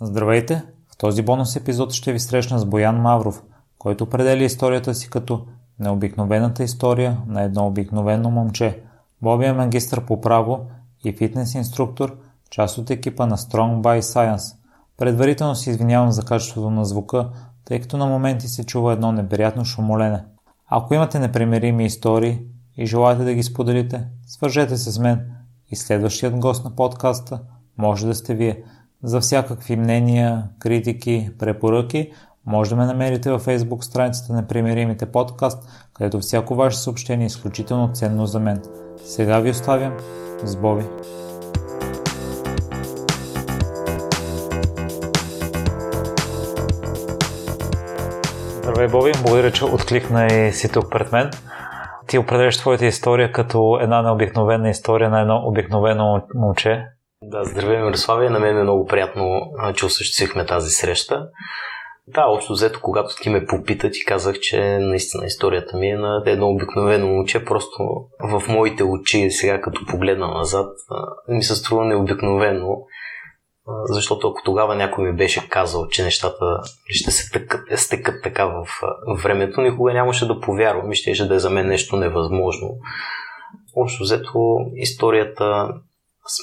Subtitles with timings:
[0.00, 0.64] Здравейте!
[0.92, 3.42] В този бонус епизод ще ви срещна с Боян Мавров,
[3.78, 5.46] който определя историята си като
[5.78, 8.82] необикновената история на едно обикновено момче.
[9.22, 10.60] Боби е магистър по право
[11.04, 12.16] и фитнес инструктор,
[12.50, 14.56] част от екипа на Strong by Science.
[14.96, 17.30] Предварително се извинявам за качеството на звука,
[17.64, 20.24] тъй като на моменти се чува едно неприятно шумолене.
[20.68, 22.40] Ако имате непремерими истории
[22.76, 25.32] и желаете да ги споделите, свържете се с мен
[25.70, 27.40] и следващият гост на подкаста
[27.78, 28.64] може да сте вие.
[29.04, 32.12] За всякакви мнения, критики, препоръки
[32.46, 37.26] може да ме намерите във Facebook страницата на Примеримите подкаст, където всяко ваше съобщение е
[37.26, 38.62] изключително ценно за мен.
[39.04, 39.96] Сега ви оставям
[40.44, 40.84] с Боби.
[48.62, 49.12] Здравей, Боби.
[49.22, 51.30] Благодаря, че откликна и си тук пред мен.
[52.06, 56.86] Ти определяш твоята история като една необикновена история на едно обикновено момче.
[57.22, 58.30] Да, здравей, Мирославия.
[58.30, 59.40] На мен е много приятно,
[59.74, 61.28] че осъществихме тази среща.
[62.06, 66.22] Да, общо взето, когато ти ме попита, ти казах, че наистина историята ми е на
[66.26, 67.44] едно обикновено момче.
[67.44, 67.82] Просто
[68.20, 70.70] в моите очи, сега като погледна назад,
[71.28, 72.76] ми се струва необикновено
[73.88, 78.66] защото ако тогава някой ми беше казал, че нещата ще се тъкат, стекат така в
[79.22, 82.68] времето, никога нямаше да повярвам и ще да е за мен нещо невъзможно.
[83.76, 85.68] Общо взето, историята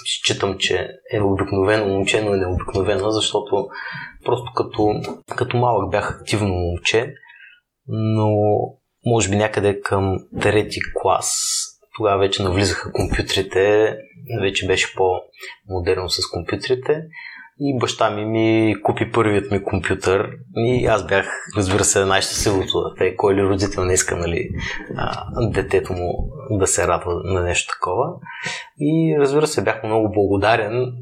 [0.06, 3.68] считам, че е обикновено момче, но е необикновена, защото
[4.26, 5.02] просто като,
[5.36, 7.14] като малък бях активно момче,
[7.88, 8.30] но
[9.06, 11.30] може би някъде към трети клас
[12.00, 13.96] тогава вече навлизаха компютрите,
[14.42, 17.02] вече беше по-модерно с компютрите.
[17.60, 21.26] И баща ми ми купи първият ми компютър и аз бях,
[21.58, 23.16] разбира се, най-щастливото дете.
[23.16, 24.50] Кой ли родител не иска, нали,
[24.98, 28.06] а, детето му да се радва на нещо такова.
[28.80, 30.94] И разбира се, бях много благодарен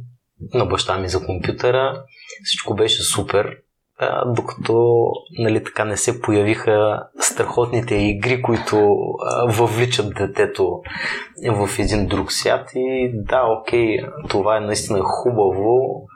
[0.53, 2.03] на баща ми за компютъра.
[2.43, 3.57] Всичко беше супер
[3.99, 5.05] а, докато
[5.39, 10.81] нали, така не се появиха страхотните игри, които а, въвличат детето
[11.51, 12.69] в един друг свят.
[12.75, 13.97] И да, окей,
[14.29, 16.07] това е наистина хубаво,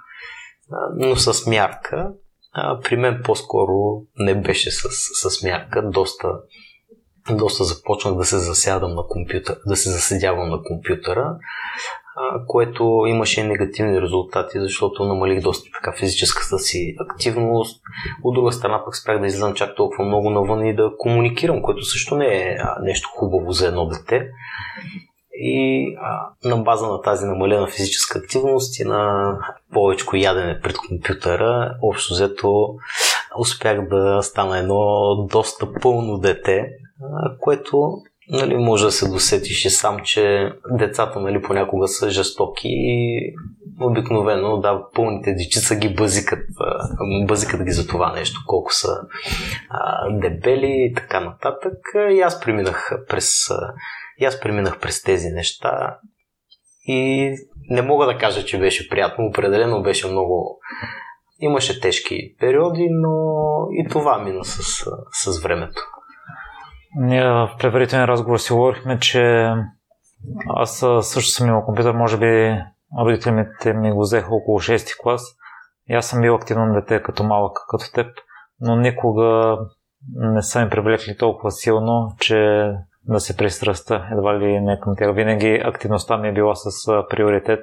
[0.95, 2.11] но с мярка.
[2.83, 4.87] При мен по-скоро не беше с,
[5.29, 5.89] с мярка.
[5.89, 6.27] Доста,
[7.31, 11.35] доста започнах да се засядам на компютър, да се заседявам на компютъра
[12.47, 17.81] което имаше негативни резултати, защото намалих доста така физическата си активност.
[18.23, 21.85] От друга страна пък спрях да излизам чак толкова много навън и да комуникирам, което
[21.85, 24.29] също не е нещо хубаво за едно дете.
[25.43, 29.33] И а, на база на тази намалена физическа активност и на
[29.73, 32.75] повече ядене пред компютъра, общо взето
[33.37, 36.67] успях да стана едно доста пълно дете,
[37.39, 37.91] което
[38.29, 43.19] нали, може да се досетиш и сам, че децата нали, понякога са жестоки и
[43.81, 46.45] обикновено, да, пълните дечица ги бъзикат,
[47.27, 49.01] бъзикат ги за това нещо, колко са
[49.69, 51.77] а, дебели и така нататък.
[52.11, 53.49] И аз преминах през,
[54.21, 55.97] и аз преминах през тези неща
[56.87, 57.31] и
[57.69, 59.25] не мога да кажа, че беше приятно.
[59.25, 60.61] Определено беше много
[61.43, 63.35] Имаше тежки периоди, но
[63.71, 65.81] и това мина с, с времето.
[66.95, 69.51] Ние в предварителен разговор си говорихме, че
[70.47, 72.61] аз също съм имал компютър, може би
[72.99, 75.21] родителите ми го взеха около 6 клас.
[75.89, 78.07] И аз съм бил активно дете като малък, като теб,
[78.59, 79.57] но никога
[80.15, 82.71] не са ми привлекли толкова силно, че
[83.03, 85.15] да се пристраста едва ли не към тях.
[85.15, 86.69] Винаги активността ми е била с
[87.09, 87.59] приоритет.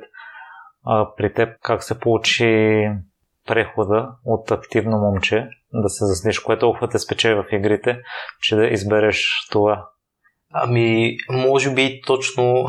[0.87, 2.84] А при теб как се получи
[3.47, 7.98] прехода от активно момче да се засниш, което толкова те спечели в игрите,
[8.41, 9.88] че да избереш това?
[10.53, 12.66] Ами, може би точно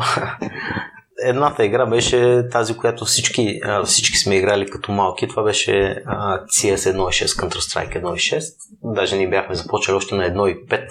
[1.24, 5.28] едната игра беше тази, която всички, всички сме играли като малки.
[5.28, 6.02] Това беше
[6.46, 8.40] CS 1.6, Counter-Strike 1.6.
[8.82, 10.88] Даже ние бяхме започнали още на 1.5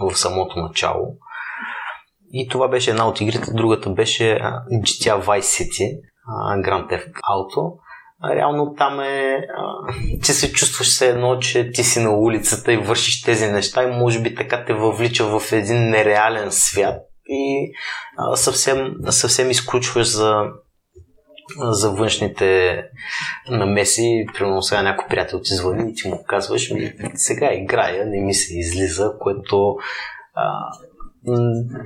[0.00, 1.16] в самото начало.
[2.32, 3.52] И това беше една от игрите.
[3.52, 4.40] Другата беше
[4.72, 6.00] GTA Vice City,
[6.64, 7.82] Grand Theft Auto
[8.30, 9.46] реално там е,
[10.22, 13.96] ти се чувстваш все едно, че ти си на улицата и вършиш тези неща и
[13.96, 17.72] може би така те въвлича в един нереален свят и
[18.34, 20.42] съвсем, съвсем изключваш за,
[21.58, 22.82] за външните
[23.50, 24.26] намеси.
[24.34, 28.34] Примерно сега някой приятел ти звъни и ти му казваш, ми, сега играя, не ми
[28.34, 29.76] се излиза, което
[30.34, 30.72] а,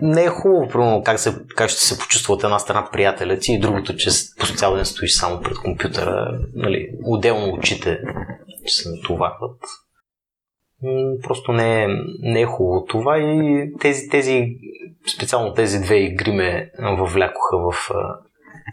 [0.02, 3.52] не е хубаво, примерно, как, се, как ще се почувства от една страна приятеля ти
[3.52, 4.10] и другото, че
[4.40, 8.00] по цял ден стоиш само пред компютъра, нали, отделно очите,
[8.66, 9.60] се натоварват.
[11.22, 11.88] Просто не е,
[12.20, 14.46] не е хубаво това и тези, тези,
[15.16, 17.90] специално тези две игри ме въвлякоха в,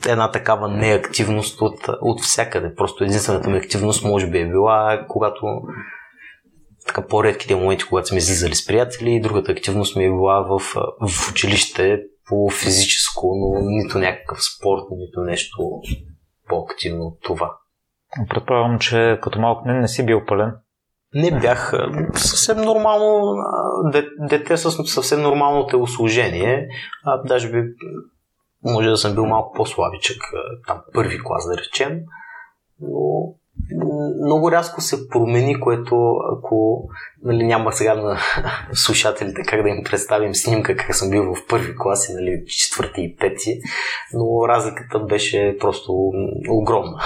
[0.08, 2.76] една такава неактивност от, от всякъде.
[2.76, 5.46] Просто единствената ми активност може би е била, когато
[6.88, 9.22] така по-редките моменти, когато сме излизали с приятели.
[9.22, 10.60] Другата активност ми е била в,
[11.08, 12.00] в училище
[12.30, 15.58] по физическо, но нито някакъв спорт, нито нещо
[16.48, 17.58] по-активно от това.
[18.30, 20.52] Предполагам, че като малко не, не си бил пълен.
[21.16, 21.74] Не бях
[22.14, 23.36] съвсем нормално
[24.30, 26.68] дете с съвсем нормално телосложение.
[27.06, 27.64] А, даже би,
[28.64, 30.18] може да съм бил малко по-слабичък,
[30.68, 32.00] там първи клас да речем.
[32.82, 33.34] Но
[34.26, 36.88] много рязко се промени, което ако
[37.24, 38.18] нали, няма сега на
[38.74, 43.16] слушателите как да им представим снимка как съм бил в първи клас нали, четвърти и
[43.16, 43.60] пети,
[44.14, 46.12] но разликата беше просто
[46.50, 47.00] огромна.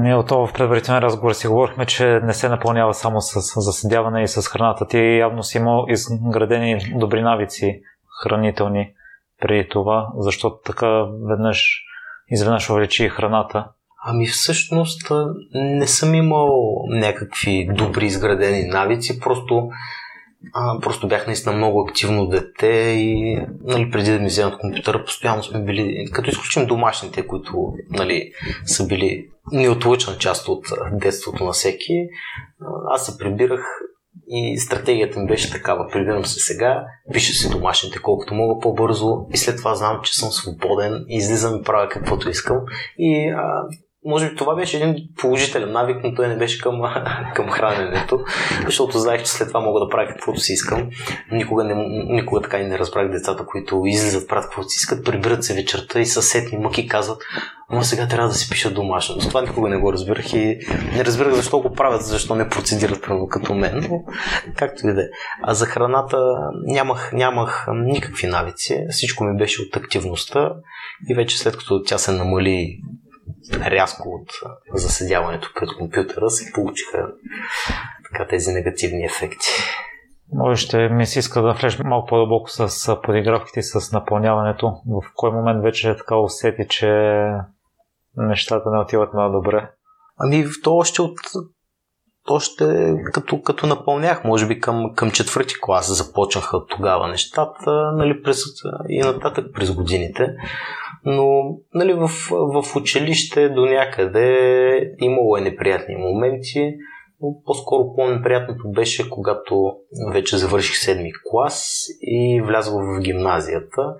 [0.00, 4.22] Ние от това в предварителен разговор си говорихме, че не се напълнява само с заседяване
[4.22, 4.86] и с храната.
[4.86, 7.80] Ти явно си имал изградени добри навици
[8.22, 8.92] хранителни
[9.40, 11.82] преди това, защото така веднъж
[12.30, 13.68] изведнъж увеличи храната.
[14.04, 15.12] Ами всъщност
[15.54, 19.68] не съм имал някакви добри изградени навици, просто,
[20.54, 25.42] а, просто бях наистина много активно дете и нали, преди да ми вземат компютъра, постоянно
[25.42, 28.32] сме били, като изключим домашните, които нали,
[28.64, 32.08] са били неотлъчна част от детството на всеки,
[32.90, 33.60] аз се прибирах
[34.30, 35.88] и стратегията ми беше такава.
[35.92, 40.30] Прибирам се сега, пиша си домашните колкото мога по-бързо и след това знам, че съм
[40.30, 42.56] свободен излизам и правя каквото искам.
[42.98, 43.62] И а,
[44.04, 46.80] може би това беше един положителен навик, но той не беше към,
[47.34, 48.20] към храненето,
[48.66, 50.90] защото знаех, че след това мога да правя каквото си искам.
[51.32, 51.74] Никога, не,
[52.14, 56.00] никога така и не разбрах децата, които излизат, правят каквото си искат, прибират се вечерта
[56.00, 57.22] и съседни мъки казват,
[57.70, 59.16] ама сега трябва да си пиша домашно.
[59.22, 60.58] Но това никога не го разбирах и
[60.96, 64.04] не разбирах защо го правят, защо не процедират прямо като мен, но
[64.56, 65.06] както и да е.
[65.42, 66.18] А за храната
[66.66, 70.52] нямах, нямах никакви навици, всичко ми беше от активността
[71.10, 72.78] и вече след като тя се намали
[73.52, 74.30] рязко от
[74.80, 77.08] заседяването пред компютъра се получиха
[78.10, 79.48] така тези негативни ефекти.
[80.32, 84.66] Може ще ми се иска да влезеш малко по-дълбоко с подигравките с напълняването.
[84.86, 86.88] В кой момент вече е така усети, че
[88.16, 89.70] нещата не отиват на добре?
[90.18, 91.18] Ами то още от
[92.30, 98.42] още като, като напълнях, може би към, към четвърти клас започнаха тогава нещата, нали, през,
[98.88, 100.36] и нататък през годините.
[101.10, 106.74] Но нали, в, в училище до някъде имало е неприятни моменти,
[107.20, 109.76] но по-скоро по-неприятното беше, когато
[110.12, 113.94] вече завърших седми клас и влязох в гимназията.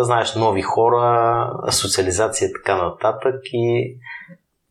[0.00, 3.96] Знаеш, нови хора, социализация така нататък и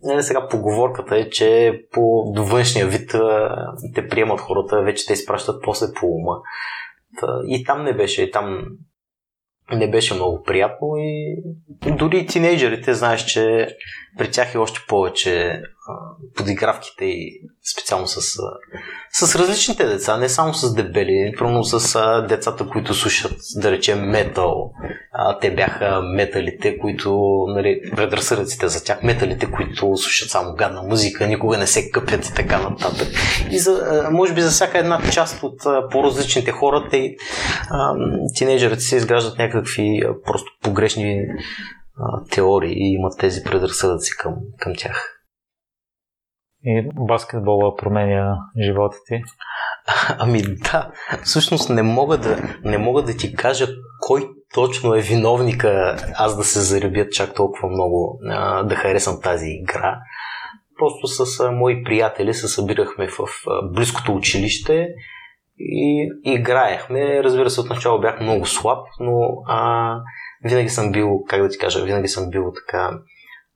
[0.04, 3.16] не, сега поговорката е, че по външния вид
[3.95, 6.38] те приемат хората, вече те изпращат после по ума.
[7.48, 8.68] И там не беше, и там
[9.71, 11.38] не беше много приятно и
[11.98, 13.68] дори тинейджерите, знаеш, че
[14.18, 15.62] при тях е още повече
[16.36, 17.42] подигравките и
[17.74, 18.21] специално с,
[19.12, 22.00] с различните деца, не само с дебели, примерно с
[22.30, 24.71] децата, които слушат, да речем, метал.
[25.42, 31.57] Те бяха металите, които, нали, предразсъдъците за тях, металите, които слушат само гадна музика, никога
[31.57, 33.07] не се къпят и така нататък.
[33.51, 35.62] И за, може би за всяка една част от
[35.92, 37.16] по-различните хора, те,
[38.36, 41.25] тинейджерите се изграждат някакви просто погрешни
[42.31, 45.19] теории и имат тези предразсъдъци към, към тях.
[46.66, 49.21] И баскетбола променя живота ти?
[50.19, 50.92] Ами да,
[51.23, 53.68] всъщност не мога да, не мога да ти кажа
[54.02, 59.50] кой точно е виновника аз да се заребя чак толкова много а, да харесам тази
[59.50, 60.00] игра.
[60.78, 63.28] Просто с а, мои приятели се събирахме в а,
[63.73, 64.88] близкото училище
[65.59, 67.23] и играехме.
[67.23, 69.97] Разбира се, отначало бях много слаб, но а,
[70.44, 73.00] винаги съм бил, как да ти кажа, винаги съм бил така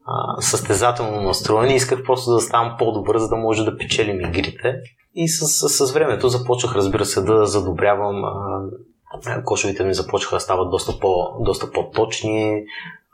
[0.06, 4.76] а, състезателно настроен и исках просто да ставам по-добър, за да може да печелим игрите.
[5.16, 8.24] И с, с, с времето започнах, разбира се, да задобрявам.
[8.26, 12.64] А, кошовите ми започнаха да стават доста, по, доста по-точни.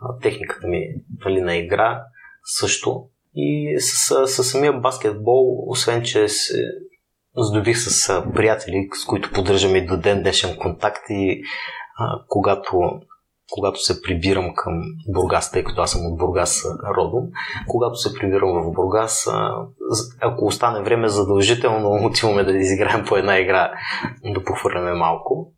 [0.01, 0.79] А, техниката ми
[1.25, 2.03] нали, на игра
[2.43, 3.05] също.
[3.35, 6.61] И с, с, с самия баскетбол, освен че се
[7.37, 11.41] здобих с приятели, с които поддържаме до ден днешен контакт и
[11.99, 12.81] а, когато
[13.53, 14.73] когато се прибирам към
[15.09, 16.63] Бургас, тъй като аз съм от Бургас
[16.97, 17.23] родом,
[17.67, 19.27] когато се прибирам в Бургас,
[20.21, 23.71] ако остане време, задължително отиваме да изиграем по една игра,
[24.33, 25.51] да похвърляме малко.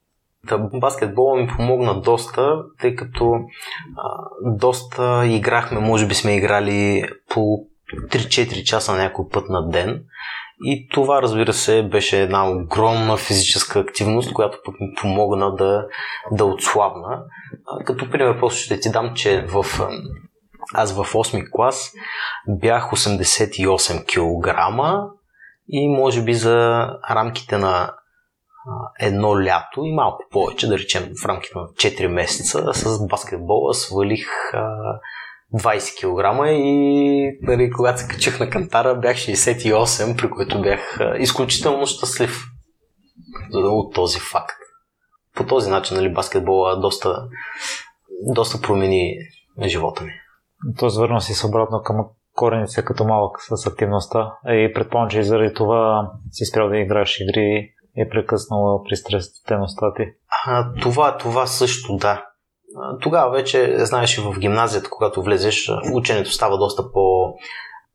[0.47, 3.33] Та, баскетбола ми помогна доста, тъй като
[3.97, 4.09] а,
[4.41, 7.57] доста играхме, може би сме играли по
[8.11, 10.03] 3-4 часа някой път на ден.
[10.63, 15.85] И това, разбира се, беше една огромна физическа активност, която пък ми помогна да,
[16.31, 17.24] да отслабна.
[17.85, 19.65] Като пример, просто ще ти дам, че в
[20.74, 21.91] аз в 8 клас
[22.47, 24.57] бях 88 кг
[25.67, 27.93] и може би за рамките на
[29.00, 34.27] едно лято и малко повече, да речем в рамките на 4 месеца, с баскетбола свалих
[35.53, 41.85] 20 кг и нали, когато се качих на кантара бях 68, при което бях изключително
[41.85, 42.43] щастлив
[43.53, 44.55] от този факт.
[45.35, 47.27] По този начин нали, баскетбола доста,
[48.35, 49.15] доста промени
[49.65, 50.11] живота ми.
[50.79, 55.23] Тоест върна си се обратно към корените като малък с активността и предполагам, че и
[55.23, 60.03] заради това си спрял да играеш игри и е прекъснала пристрастеността ти.
[60.45, 62.25] А, това, това също да.
[63.01, 67.34] Тогава вече, знаеш, и в гимназията, когато влезеш, ученето става доста по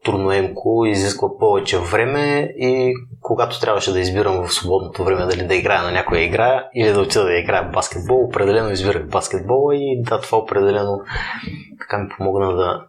[0.04, 5.82] трудноемко, изисква повече време и когато трябваше да избирам в свободното време дали да играя
[5.82, 10.38] на някоя игра или да отида да играя баскетбол, определено избирах баскетбола и да, това
[10.38, 11.00] определено
[11.80, 12.86] така ми помогна да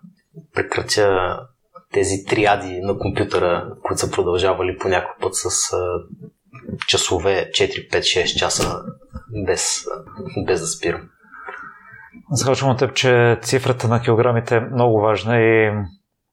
[0.54, 1.40] прекратя
[1.94, 5.72] тези триади на компютъра, които са продължавали по някой път с
[6.88, 8.82] часове, 4, 5, 6 часа
[9.46, 9.86] без,
[10.46, 11.02] без да спирам.
[12.32, 15.72] Захвачвам от теб, че цифрата на килограмите е много важна и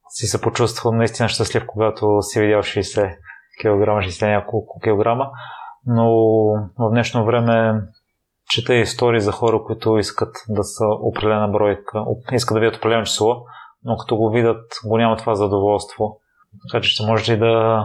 [0.08, 3.16] си се почувствал наистина щастлив, когато си видял 60
[3.60, 5.30] кг, 60 няколко килограма,
[5.86, 6.10] но
[6.78, 7.80] в днешно време
[8.50, 13.36] чета истории за хора, които искат да са определена бройка, искат да видят определено число,
[13.84, 16.20] но като го видят, го няма това задоволство.
[16.68, 17.84] Така че ще можеш ли да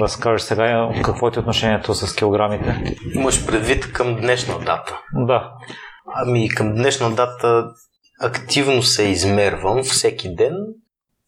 [0.00, 2.96] разкажеш сега какво е отношението с килограмите?
[3.14, 5.00] Имаш предвид към днешна дата?
[5.14, 5.52] Да.
[6.14, 7.70] Ами към днешна дата
[8.20, 10.54] активно се измервам всеки ден,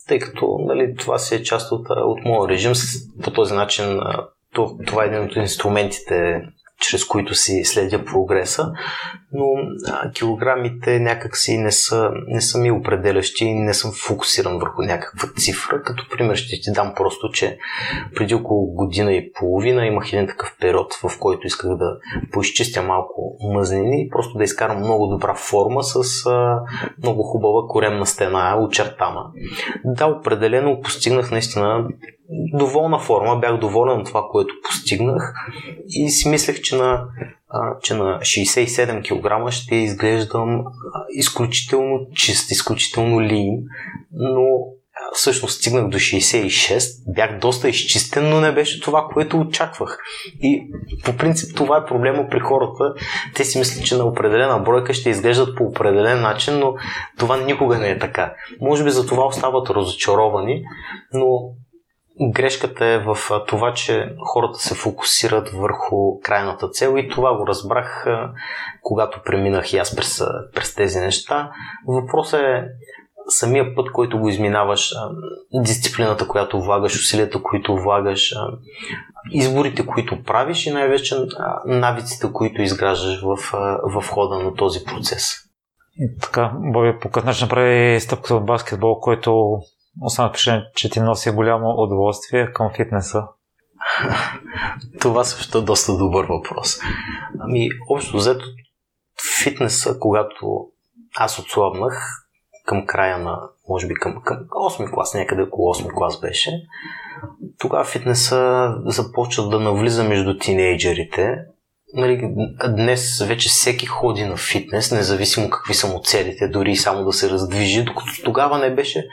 [0.09, 2.73] тъй като нали, това си е част от, от моя режим.
[3.23, 4.01] По този начин
[4.87, 6.43] това е един от инструментите
[6.81, 8.73] чрез които си следя прогреса,
[9.35, 9.47] но
[9.89, 15.29] а, килограмите някакси не са, не са ми определящи и не съм фокусиран върху някаква
[15.37, 15.83] цифра.
[15.83, 17.59] Като пример ще ти дам просто, че
[18.15, 21.99] преди около година и половина имах един такъв период, в който исках да
[22.33, 26.61] поизчистя малко мъзнини и просто да изкарам много добра форма с а,
[27.03, 29.25] много хубава коремна стена, очертана.
[29.85, 31.89] Да, определено постигнах наистина
[32.53, 35.35] доволна форма, бях доволен от това, което постигнах
[35.89, 37.05] и си мислех, че на,
[37.83, 40.65] че на 67 кг ще изглеждам
[41.11, 43.63] изключително чист, изключително лин,
[44.13, 44.45] но
[45.15, 49.99] всъщност стигнах до 66, бях доста изчистен, но не беше това, което очаквах.
[50.43, 50.71] И
[51.05, 52.95] по принцип това е проблема при хората.
[53.35, 56.75] Те си мислят, че на определена бройка ще изглеждат по определен начин, но
[57.19, 58.35] това никога не е така.
[58.61, 60.65] Може би за това остават разочаровани,
[61.13, 61.27] но
[62.21, 63.17] Грешката е в
[63.47, 68.07] това, че хората се фокусират върху крайната цел и това го разбрах,
[68.83, 70.23] когато преминах и аз през,
[70.55, 71.51] през тези неща.
[71.87, 72.65] Въпросът е
[73.29, 74.93] самия път, който го изминаваш,
[75.65, 78.35] дисциплината, която влагаш, усилията, които влагаш,
[79.31, 81.17] изборите, които правиш и най-вече
[81.67, 83.37] навиците, които изграждаш в,
[83.85, 85.45] в хода на този процес.
[85.99, 89.59] И така, Боби по какъв начин направи стъпката от баскетбол, който
[90.01, 93.23] Останах впечатление, че ти носи голямо удоволствие към фитнеса.
[95.01, 96.79] Това също е доста добър въпрос.
[97.41, 98.45] Ами, общо взето,
[99.43, 100.67] фитнеса, когато
[101.17, 102.25] аз отслабнах
[102.67, 106.63] към края на, може би към, към 8 клас, някъде около 8 клас беше,
[107.59, 111.37] тогава фитнеса започва да навлиза между тинейджерите
[111.95, 112.35] нали,
[112.69, 117.31] днес вече всеки ходи на фитнес, независимо какви са му целите, дори само да се
[117.31, 119.07] раздвижи, докато тогава не беше.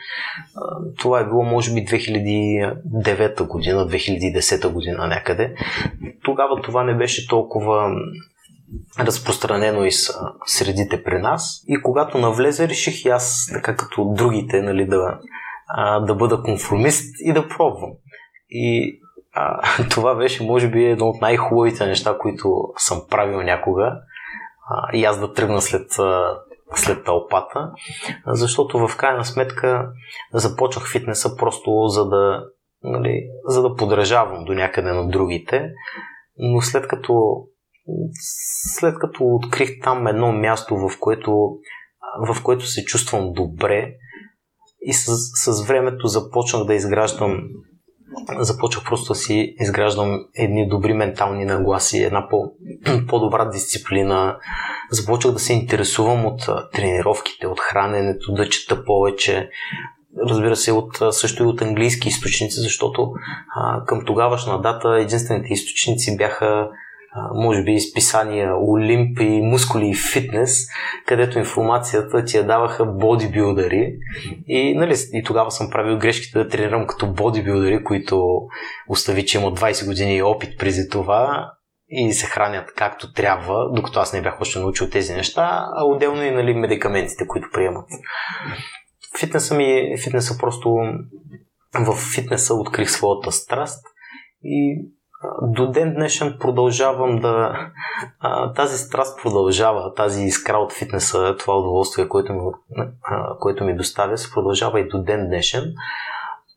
[0.98, 5.54] Това е било може би 2009 година, 2010 година някъде.
[6.24, 7.92] Тогава това не беше толкова
[9.00, 10.14] разпространено и с
[10.46, 11.64] средите при нас.
[11.68, 15.20] И когато навлезе, реших и аз, така като другите, нали, да,
[16.08, 17.92] да бъда конформист и да пробвам.
[18.50, 19.00] И
[19.34, 24.02] а, това беше, може би, едно от най-хубавите неща, които съм правил някога.
[24.70, 25.92] А, и аз да тръгна след,
[26.76, 27.72] след тълпата,
[28.28, 29.90] защото в крайна сметка
[30.34, 32.44] започнах фитнеса просто за да,
[32.84, 35.70] нали, за да подражавам до някъде на другите,
[36.38, 37.44] но след като
[38.80, 41.32] след като открих там едно място, в което,
[42.28, 43.94] в което се чувствам добре
[44.82, 47.42] и с, с времето започнах да изграждам
[48.40, 52.52] започвах просто да си изграждам едни добри ментални нагласи, една по,
[53.08, 54.38] по-добра дисциплина.
[54.92, 56.42] Започвах да се интересувам от
[56.74, 59.50] тренировките, от храненето, да чета повече.
[60.30, 63.12] Разбира се, от, също и от английски източници, защото
[63.56, 66.70] а, към тогавашна дата единствените източници бяха
[67.34, 70.68] може би изписания Олимп и мускули и фитнес,
[71.06, 73.94] където информацията ти я даваха бодибилдъри
[74.48, 78.42] и, нали, и тогава съм правил грешките да тренирам като бодибилдъри, които
[78.90, 81.52] остави, че има 20 години опит преди това
[81.90, 86.24] и се хранят както трябва, докато аз не бях още научил тези неща, а отделно
[86.24, 87.86] и нали, медикаментите, които приемат.
[89.20, 90.78] Фитнеса ми, фитнеса просто
[91.80, 93.84] в фитнеса открих своята страст
[94.44, 94.86] и
[95.42, 97.60] до ден днешен продължавам да...
[98.56, 102.40] Тази страст продължава, тази искра от фитнеса, това удоволствие, което ми,
[103.40, 105.74] което ми доставя, се продължава и до ден днешен.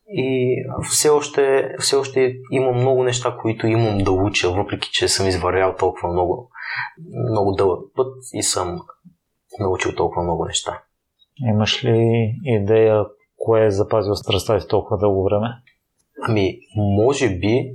[0.07, 0.55] И
[0.89, 5.75] все още, все още има много неща, които имам да уча, въпреки че съм извървял
[5.75, 6.49] толкова много,
[7.31, 8.79] много дълъг път и съм
[9.59, 10.81] научил толкова много неща.
[11.49, 13.05] Имаш ли идея
[13.37, 15.47] кое е запазил страстта и толкова дълго време?
[16.27, 17.73] Ами, може би,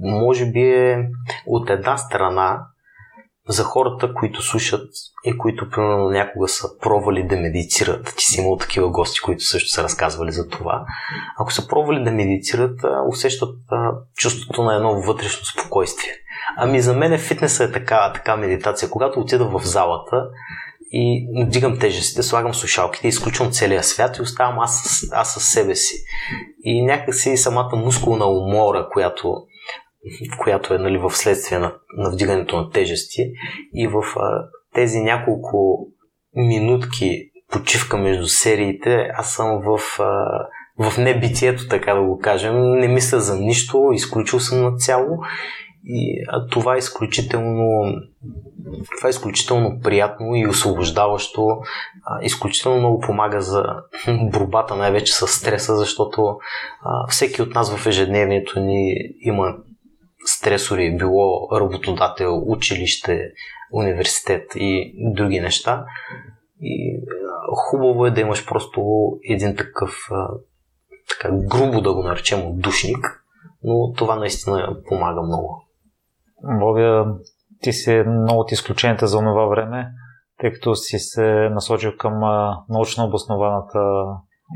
[0.00, 1.08] може би е
[1.46, 2.66] от една страна
[3.48, 4.90] за хората, които слушат
[5.24, 8.14] и които примерно някога са пробвали да медицират.
[8.16, 10.84] Ти си имал такива гости, които също са разказвали за това.
[11.38, 13.56] Ако са пробвали да медицират, усещат
[14.16, 16.12] чувството на едно вътрешно спокойствие.
[16.56, 18.90] Ами за мен фитнеса е така, така медитация.
[18.90, 20.28] Когато отида в залата,
[20.92, 26.04] и дигам тежестите, слагам слушалките, изключвам целия свят и оставам аз, аз със себе си.
[26.64, 29.34] И някакси самата мускулна умора, която,
[30.38, 33.32] която е нали, в следствие на, на вдигането на тежести
[33.74, 35.86] и в а, тези няколко
[36.34, 40.46] минутки почивка между сериите, аз съм в, а,
[40.78, 42.70] в небитието, така да го кажем.
[42.70, 45.18] Не мисля за нищо, изключил съм на цяло
[45.84, 47.92] и а, това е изключително
[48.98, 51.46] това е изключително приятно и освобождаващо.
[52.04, 53.64] А, изключително много помага за
[54.22, 56.36] борбата най-вече с стреса, защото
[56.82, 59.54] а, всеки от нас в ежедневието ни има
[60.28, 63.32] стресори, било работодател, училище,
[63.72, 65.84] университет и други неща.
[66.60, 67.00] И
[67.52, 68.82] хубаво е да имаш просто
[69.30, 70.08] един такъв,
[71.08, 73.24] така грубо да го наречем, душник,
[73.64, 75.64] но това наистина помага много.
[76.42, 77.06] Бобя,
[77.62, 79.90] ти си много от изключенията за това време,
[80.40, 82.12] тъй като си се насочил към
[82.68, 83.78] научно обоснованата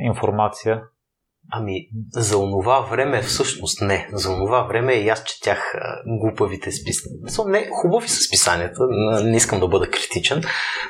[0.00, 0.82] информация.
[1.50, 4.08] Ами, за онова време всъщност не.
[4.12, 5.74] За онова време и аз четях
[6.06, 7.18] глупавите списания.
[7.46, 8.86] Не, хубави са списанията,
[9.24, 10.42] не искам да бъда критичен.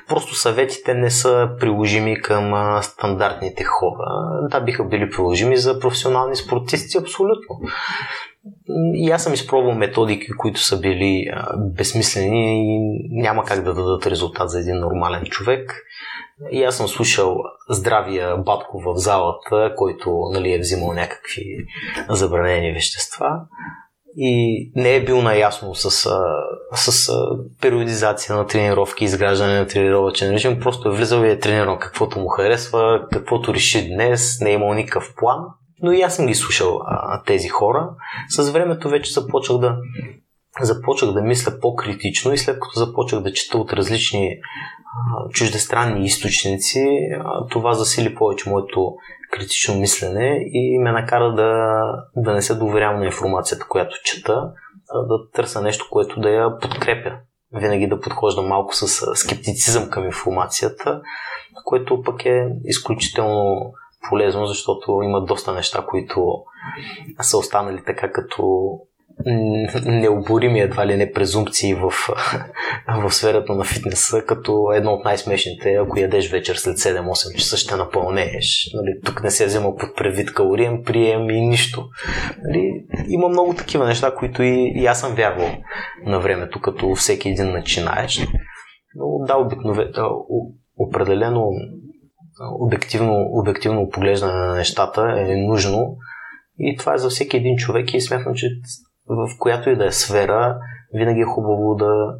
[0.08, 4.04] Просто съветите не са приложими към стандартните хора.
[4.50, 7.60] Да, биха били приложими за професионални спортисти, абсолютно.
[8.94, 14.06] И аз съм изпробвал методики, които са били а, безсмислени и няма как да дадат
[14.06, 15.74] резултат за един нормален човек.
[16.50, 17.36] И аз съм слушал
[17.70, 21.44] здравия батко в залата, който нали, е взимал някакви
[22.10, 23.40] забранени вещества.
[24.16, 25.90] И не е бил наясно с,
[26.74, 27.12] с
[27.60, 31.78] периодизация на тренировки, изграждане на тренировачен режим, просто е влизал и е тренирал.
[31.78, 35.38] Каквото му харесва, каквото реши днес, не е имал никакъв план
[35.82, 37.90] но и аз съм ги слушал а, тези хора.
[38.28, 39.76] С времето вече започнах да,
[40.60, 46.86] започнах да мисля по-критично и след като започнах да чета от различни а, чуждестранни източници,
[47.24, 48.94] а, това засили повече моето
[49.32, 51.82] критично мислене и ме накара да,
[52.16, 54.52] да не се доверявам на информацията, която чета,
[54.90, 57.12] а да търся нещо, което да я подкрепя.
[57.54, 61.00] Винаги да подхожда малко с скептицизъм към информацията,
[61.64, 63.72] което пък е изключително
[64.10, 66.44] полезно, защото има доста неща, които
[67.20, 68.68] са останали така като
[69.84, 71.90] необорими едва ли не презумпции в,
[73.02, 77.76] в сферата на фитнеса, като едно от най-смешните, ако ядеш вечер след 7-8 часа, ще
[77.76, 78.70] напълнееш.
[78.74, 81.88] Нали, тук не се взема под предвид калориен прием и нищо.
[82.44, 85.50] Нали, има много такива неща, които и, и аз съм вярвал
[86.04, 88.26] на времето, като всеки един начинаеш.
[88.94, 90.24] Но да, обикновено,
[90.78, 91.50] определено
[92.40, 95.96] обективно, обективно поглеждане на нещата е нужно
[96.58, 98.48] и това е за всеки един човек и смятам, че
[99.06, 100.58] в която и да е сфера,
[100.94, 102.14] винаги е хубаво да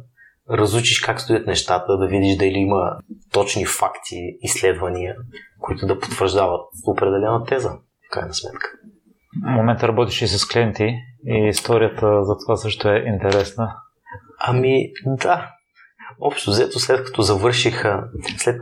[0.51, 2.97] разучиш как стоят нещата, да видиш дали има
[3.31, 5.15] точни факти, изследвания,
[5.59, 8.67] които да потвърждават определена теза, в крайна сметка.
[9.43, 10.95] В момента работиш и с клиенти
[11.27, 13.75] и историята за това също е интересна.
[14.39, 15.51] Ами да,
[16.19, 17.83] общо взето след като завърших,
[18.37, 18.59] след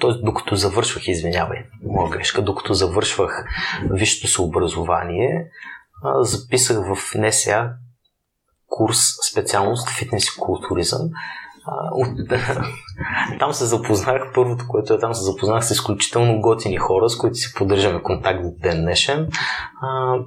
[0.00, 0.10] т.е.
[0.24, 3.44] докато завършвах, извинявай, моя грешка, докато завършвах
[3.90, 5.46] висшето си образование,
[6.20, 7.70] записах в НСА
[8.66, 8.98] курс
[9.30, 11.00] специалност фитнес и културизъм,
[13.38, 17.34] там се запознах, първото, което е там се запознах с изключително готини хора, с които
[17.34, 19.28] си поддържаме контакт до ден днешен.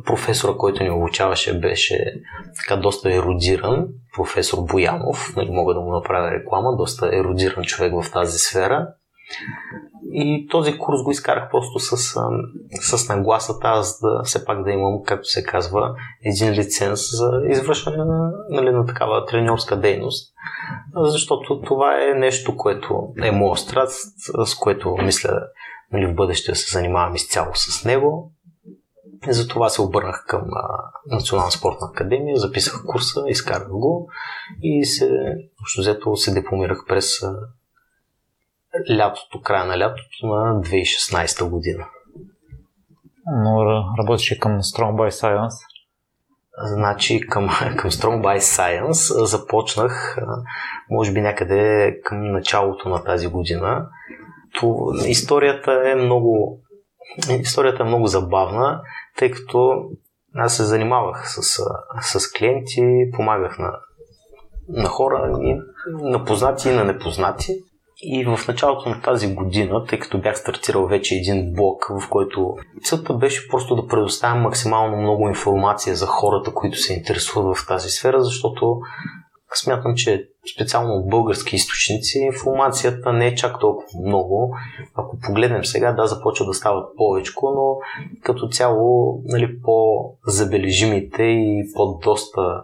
[0.05, 2.13] Професора, който ни обучаваше, беше
[2.55, 8.11] така доста еродиран, професор Боянов, нали, мога да му направя реклама, доста еродиран човек в
[8.11, 8.87] тази сфера.
[10.11, 11.97] И този курс го изкарах просто с,
[12.81, 17.97] с нагласата, аз да все пак да имам, както се казва, един лиценз за извършване
[17.97, 20.33] на, нали, на такава треньорска дейност.
[20.95, 24.13] Защото това е нещо, което е моя страст,
[24.45, 25.39] с което мисля
[25.91, 28.31] нали, в бъдеще да се занимавам изцяло с него.
[29.29, 30.41] И затова се обърнах към
[31.07, 34.09] Национална спортна академия, записах курса, изкарах го
[34.61, 35.11] и се,
[35.61, 37.21] общо взето, се дипломирах през
[38.97, 41.85] лятото, края на лятото на 2016 година.
[43.27, 43.65] Но
[43.99, 45.65] работиш и към Strong by Science?
[46.63, 50.17] Значи към, към Strong by Science започнах
[50.89, 53.87] може би някъде към началото на тази година.
[54.59, 56.59] То, историята е много
[57.39, 58.81] историята е много забавна,
[59.17, 59.83] тъй като
[60.35, 61.41] аз се занимавах с,
[62.01, 63.71] с клиенти, помагах на,
[64.67, 67.53] на хора, и на познати и на непознати.
[68.05, 72.55] И в началото на тази година, тъй като бях стартирал вече един блог, в който
[72.83, 77.89] целта беше просто да предоставям максимално много информация за хората, които се интересуват в тази
[77.89, 78.81] сфера, защото
[79.55, 84.55] смятам, че специално от български източници информацията не е чак толкова много.
[84.95, 87.77] Ако погледнем сега, да, започва да стават повече, но
[88.23, 92.63] като цяло нали, по-забележимите и по-доста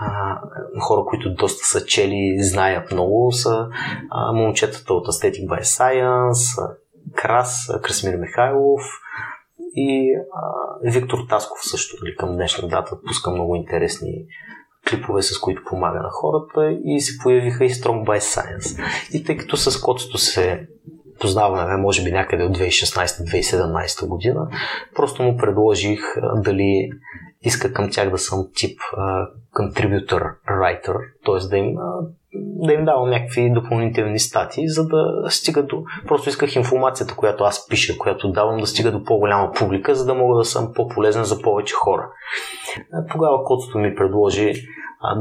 [0.00, 0.40] а,
[0.80, 3.68] хора, които доста са чели, знаят много, са
[4.10, 6.74] а, момчетата от Aesthetic by Science,
[7.14, 8.82] Крас, Красмир Михайлов
[9.76, 10.40] и а,
[10.82, 14.26] Виктор Тасков също нали, към днешна дата пуска много интересни
[14.90, 18.82] клипове, с които помага на хората и се появиха и Strong by Science.
[19.12, 20.68] И тъй като с котото се
[21.24, 24.48] познаваме, може би някъде от 2016-2017 година,
[24.94, 26.00] просто му предложих
[26.36, 26.90] дали
[27.42, 28.80] иска към тях да съм тип
[29.54, 31.48] contributor writer, т.е.
[31.48, 31.76] да им,
[32.34, 35.82] да им давам някакви допълнителни статии, за да стига до...
[36.08, 40.14] Просто исках информацията, която аз пиша, която давам, да стига до по-голяма публика, за да
[40.14, 42.10] мога да съм по-полезен за повече хора.
[43.12, 44.52] Тогава котото ми предложи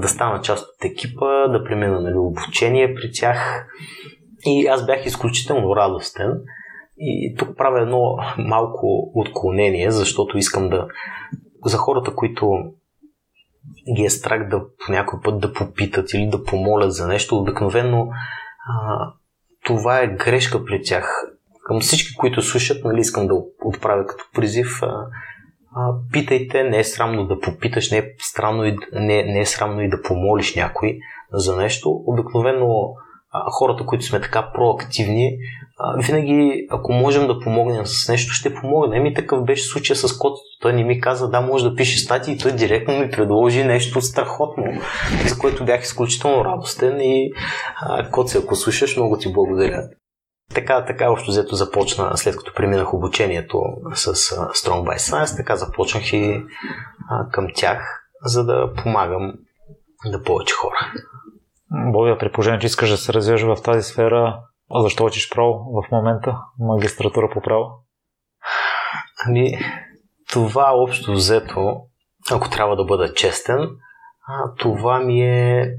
[0.02, 3.68] да стана част от екипа, да премина нали, обучение при тях
[4.46, 6.42] и аз бях изключително радостен.
[6.98, 10.88] И тук правя едно малко отклонение, защото искам да
[11.66, 12.52] за хората, които
[13.96, 18.10] ги е страх да по някой път да попитат или да помолят за нещо, обикновено
[18.70, 19.14] а,
[19.66, 21.24] това е грешка при тях.
[21.64, 23.34] Към всички, които слушат, нали, искам да
[23.66, 25.08] отправя като призив, а,
[26.12, 29.90] питайте, не е срамно да попиташ, не е, странно и, не, не е срамно и
[29.90, 31.00] да помолиш някой
[31.32, 32.04] за нещо.
[32.06, 32.96] Обикновено
[33.52, 35.38] хората, които сме така проактивни,
[35.98, 39.06] винаги, ако можем да помогнем с нещо, ще помогнем.
[39.06, 40.42] И такъв беше случая с котото.
[40.62, 44.66] Той не ми каза, да, може да пише статии, той директно ми предложи нещо страхотно,
[45.28, 47.32] за което бях изключително радостен и
[47.82, 49.84] а, Коци, ако слушаш, много ти благодаря.
[50.54, 53.62] Така, така общо взето започна, след като преминах обучението
[53.94, 56.42] с Strong by Science, така започнах и
[57.32, 59.34] към тях, за да помагам
[60.12, 60.92] да повече хора.
[61.74, 64.40] Боя, при положение, че искаш да се развиваш в тази сфера,
[64.72, 66.38] а защо учиш право в момента?
[66.60, 67.66] Магистратура по право?
[69.28, 69.58] Ами,
[70.32, 71.82] това общо взето,
[72.32, 73.70] ако трябва да бъда честен,
[74.58, 75.72] това ми е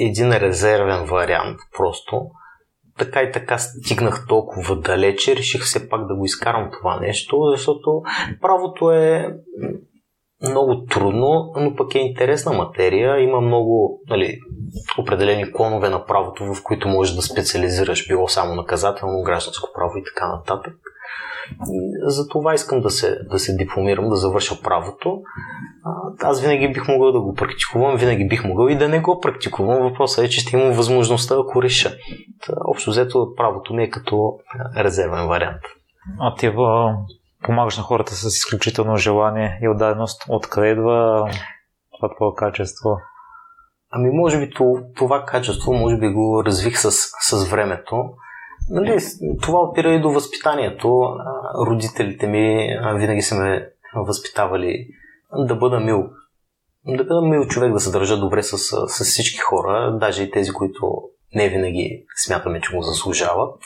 [0.00, 2.22] един резервен вариант просто.
[2.98, 8.02] Така и така стигнах толкова далече, реших все пак да го изкарам това нещо, защото
[8.40, 9.36] правото е
[10.42, 13.20] много трудно, но пък е интересна материя.
[13.20, 14.38] Има много нали,
[14.98, 20.04] определени клонове на правото, в които можеш да специализираш, било само наказателно, гражданско право и
[20.04, 20.74] така нататък.
[22.02, 25.22] За това искам да се, да се дипломирам, да завърша правото.
[26.22, 29.82] Аз винаги бих могъл да го практикувам, винаги бих могъл и да не го практикувам.
[29.82, 31.92] Въпросът е, че ще имам възможността, ако реша.
[32.68, 34.38] Общо взето правото ми е като
[34.76, 35.62] резервен вариант.
[36.20, 36.48] А ти
[37.42, 40.22] помагаш на хората с изключително желание и отдаденост.
[40.28, 41.28] Откъде идва
[41.96, 42.96] това твое качество?
[43.90, 44.50] Ами може би
[44.96, 48.04] това качество, може би го развих с, с времето.
[48.70, 48.98] Нали,
[49.42, 51.02] това опира и до възпитанието.
[51.66, 54.86] Родителите ми винаги са ме възпитавали
[55.32, 56.10] да бъда мил.
[56.86, 60.52] Да бъда мил човек, да се държа добре с, с всички хора, даже и тези,
[60.52, 61.02] които
[61.34, 63.60] не винаги смятаме, че го заслужават.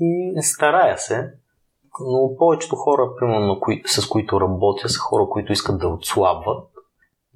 [0.00, 1.32] И старая се
[2.00, 6.68] но повечето хора, примерно, кои, с които работя, са хора, които искат да отслабват.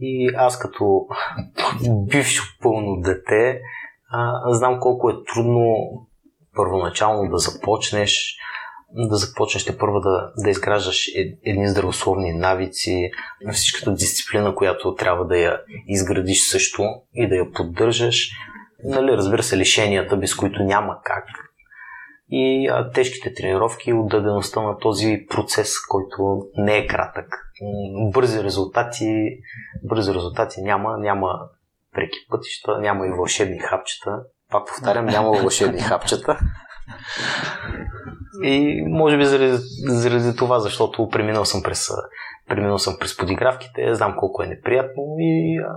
[0.00, 1.06] И аз като
[1.90, 3.60] бившо пълно дете,
[4.12, 5.76] а, знам колко е трудно
[6.54, 8.36] първоначално да започнеш,
[8.94, 11.10] да започнеш те първо да, да изграждаш
[11.44, 13.10] едни здравословни навици,
[13.52, 16.82] всичката дисциплина, която трябва да я изградиш също
[17.14, 18.30] и да я поддържаш.
[18.84, 21.24] Нали, разбира се, лишенията, без които няма как.
[22.30, 27.26] И а, тежките тренировки, отдадеността на този процес, който не е кратък.
[28.12, 29.38] Бързи резултати,
[29.84, 31.40] бързи резултати няма, няма
[31.94, 34.22] преки пътища, няма и вълшебни хапчета.
[34.50, 36.38] Пак повтарям, няма вълшебни хапчета.
[38.42, 41.88] И може би заради, заради това, защото преминал съм през,
[42.48, 45.76] преминал съм през подигравките, знам колко е неприятно и а,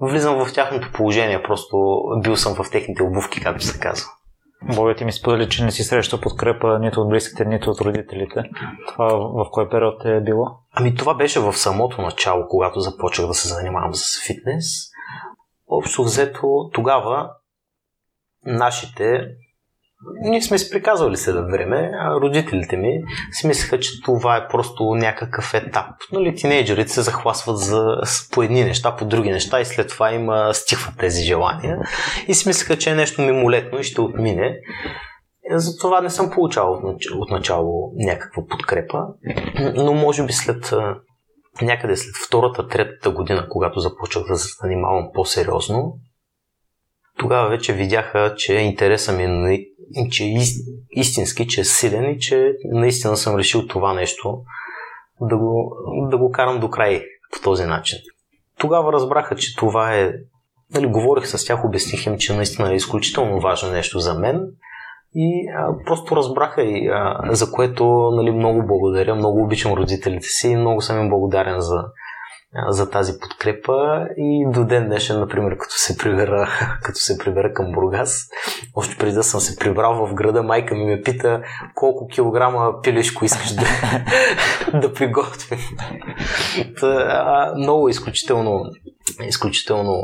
[0.00, 4.08] влизам в тяхното положение, просто бил съм в техните обувки, както се казва.
[4.62, 8.42] Боби ти ми сподели, че не си среща подкрепа нито от близките, нито от родителите.
[8.88, 10.46] Това в кой период е било?
[10.72, 14.64] Ами това беше в самото начало, когато започнах да се занимавам с фитнес.
[15.68, 17.30] Общо взето тогава
[18.46, 19.26] нашите
[20.22, 23.00] ние сме си приказвали след време, а родителите ми
[23.32, 25.86] си мислеха, че това е просто някакъв етап.
[26.12, 27.96] Нали, тинейджерите се захвасват за,
[28.32, 31.78] по едни неща, по други неща и след това им стихват тези желания.
[32.28, 34.56] И си мислеха, че е нещо мимолетно и ще отмине.
[35.50, 36.82] Затова не съм получавал
[37.18, 39.06] отначало някаква подкрепа,
[39.74, 40.72] но може би след
[41.62, 45.98] някъде след втората, третата година, когато започнах да се занимавам по-сериозно,
[47.18, 49.58] тогава вече видяха, че интереса ми е
[50.10, 50.34] че е
[50.90, 54.42] истински, че е силен и че наистина съм решил това нещо
[55.20, 55.76] да го,
[56.10, 57.98] да го карам до край по този начин.
[58.58, 60.12] Тогава разбраха, че това е.
[60.74, 64.46] Нали, говорих с тях, обясних им, че наистина е изключително важно нещо за мен.
[65.14, 70.48] И а, просто разбраха и а, за което нали, много благодаря, много обичам родителите си
[70.48, 71.84] и много съм им благодарен за,
[72.68, 76.48] за тази подкрепа и до ден днешен, например, като се прибера,
[76.82, 78.28] като се прибера към Бургас,
[78.74, 81.42] още преди да съм се прибрал в града, майка ми ме пита
[81.74, 83.64] колко килограма пилешко искаш да,
[84.80, 85.58] да приготвим.
[87.56, 88.64] Много изключително
[89.28, 90.02] изключително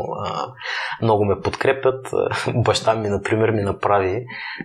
[1.03, 2.07] много ме подкрепят.
[2.55, 4.25] Баща ми, например, ми направи,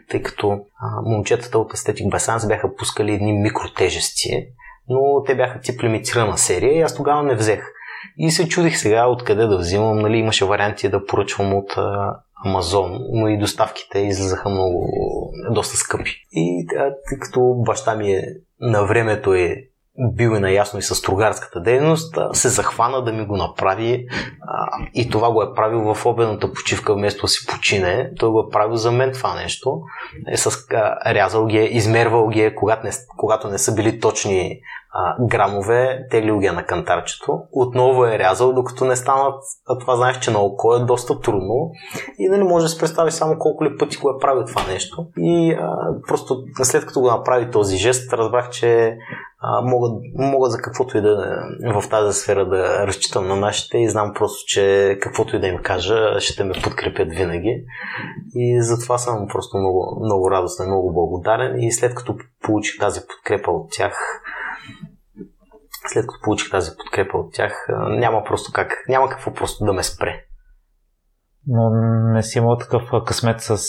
[0.09, 4.47] тъй като а, момчетата от Aesthetic Басанс бяха пускали едни микротежести,
[4.91, 7.73] но те бяха тип лимитирана серия и аз тогава не взех.
[8.17, 9.99] И се чудих сега откъде да взимам.
[9.99, 11.75] Нали, имаше варианти да поръчвам от
[12.45, 14.89] Амазон, но и доставките излизаха много,
[15.51, 16.25] доста скъпи.
[16.31, 16.65] И
[17.09, 18.23] тъй като баща ми е
[18.59, 19.55] на времето е
[19.99, 24.07] бил е наясно и с тругарската дейност, се захвана да ми го направи
[24.41, 28.11] а, и това го е правил в обедната почивка, вместо да си почине.
[28.19, 29.81] Той го е правил за мен това нещо.
[30.31, 33.99] Е с, а, рязал ги е, измервал ги е, когато не, когато не са били
[33.99, 34.59] точни
[34.93, 37.39] а, грамове, теглил ги е на кантарчето.
[37.51, 39.43] Отново е рязал, докато не станат.
[39.67, 41.71] А това знаеш, че на око е доста трудно
[42.19, 45.07] и нали, може да се представи само колко ли пъти го е правил това нещо.
[45.17, 45.77] И а,
[46.07, 48.97] просто след като го направи този жест, разбрах, че
[49.63, 54.13] мога, мога за каквото и да в тази сфера да разчитам на нашите и знам
[54.15, 57.65] просто, че каквото и да им кажа, ще ме подкрепят винаги.
[58.35, 63.51] И затова съм просто много, много радостен, много благодарен и след като получих тази подкрепа
[63.51, 64.21] от тях,
[65.87, 69.83] след като получих тази подкрепа от тях, няма просто как, няма какво просто да ме
[69.83, 70.25] спре.
[71.47, 71.69] Но
[72.13, 73.65] не си имал такъв късмет с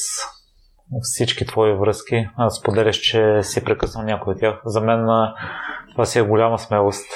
[1.03, 2.29] всички твои връзки.
[2.61, 4.61] Споделяш, че си прекъснал някой от тях.
[4.65, 5.07] За мен
[5.93, 7.07] това си е голяма смелост.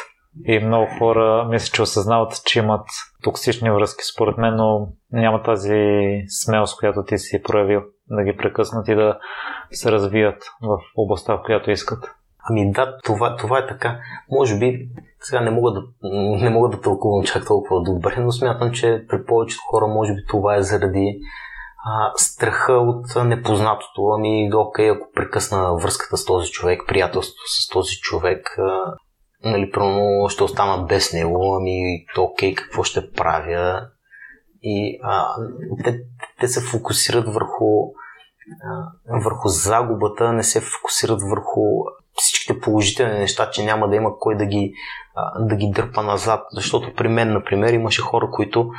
[0.45, 2.87] И много хора мисля, че осъзнават, че имат
[3.23, 5.79] токсични връзки според мен, но няма тази
[6.29, 9.19] смелост, която ти си проявил да ги прекъснат и да
[9.71, 12.05] се развият в областта, в която искат.
[12.51, 13.99] Ами да, това, това е така.
[14.31, 14.89] Може би
[15.21, 15.83] сега не мога, да,
[16.45, 20.21] не мога да тълкувам чак толкова добре, но смятам, че при повечето хора може би
[20.29, 21.21] това е заради
[21.87, 24.03] а, страха от непознатото.
[24.19, 28.95] Ами, окей, ако прекъсна връзката с този човек, приятелството с този човек, а,
[29.45, 33.87] нали, прямо ще остана без него, ами, окей, какво ще правя?
[34.63, 35.27] И а,
[35.85, 36.01] те,
[36.41, 37.67] те се фокусират върху,
[38.65, 41.61] а, върху загубата, не се фокусират върху
[42.17, 44.73] всичките положителни неща, че няма да има кой да ги,
[45.39, 46.41] да ги дърпа назад.
[46.53, 48.71] Защото при мен, например, имаше хора, които,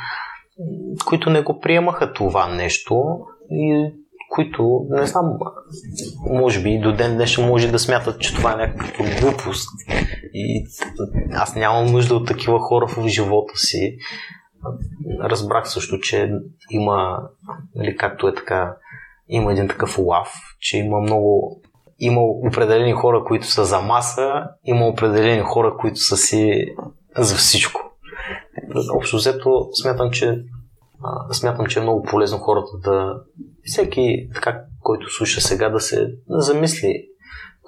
[1.06, 3.18] които не го приемаха това нещо
[3.50, 3.92] и
[4.30, 5.38] които, не знам,
[6.30, 9.68] може би до ден днешен може да смятат, че това е някаква глупост.
[10.34, 10.66] И
[11.32, 13.96] аз нямам нужда от такива хора в живота си.
[15.20, 16.30] Разбрах също, че
[16.70, 17.18] има,
[17.74, 18.74] нали, както е така,
[19.28, 20.28] има един такъв лав,
[20.60, 21.60] че има много
[21.98, 26.66] има определени хора, които са за маса, има определени хора, които са си
[27.16, 27.87] за всичко.
[28.94, 30.44] Общо взето смятам, че
[31.32, 33.20] смятам, че е много полезно хората да,
[33.64, 37.08] всеки, така, който слуша сега, да се замисли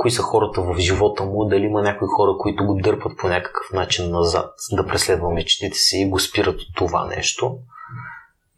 [0.01, 3.73] кои са хората в живота му, дали има някои хора, които го дърпат по някакъв
[3.73, 7.59] начин назад, да преследва мечтите си и го спират от това нещо.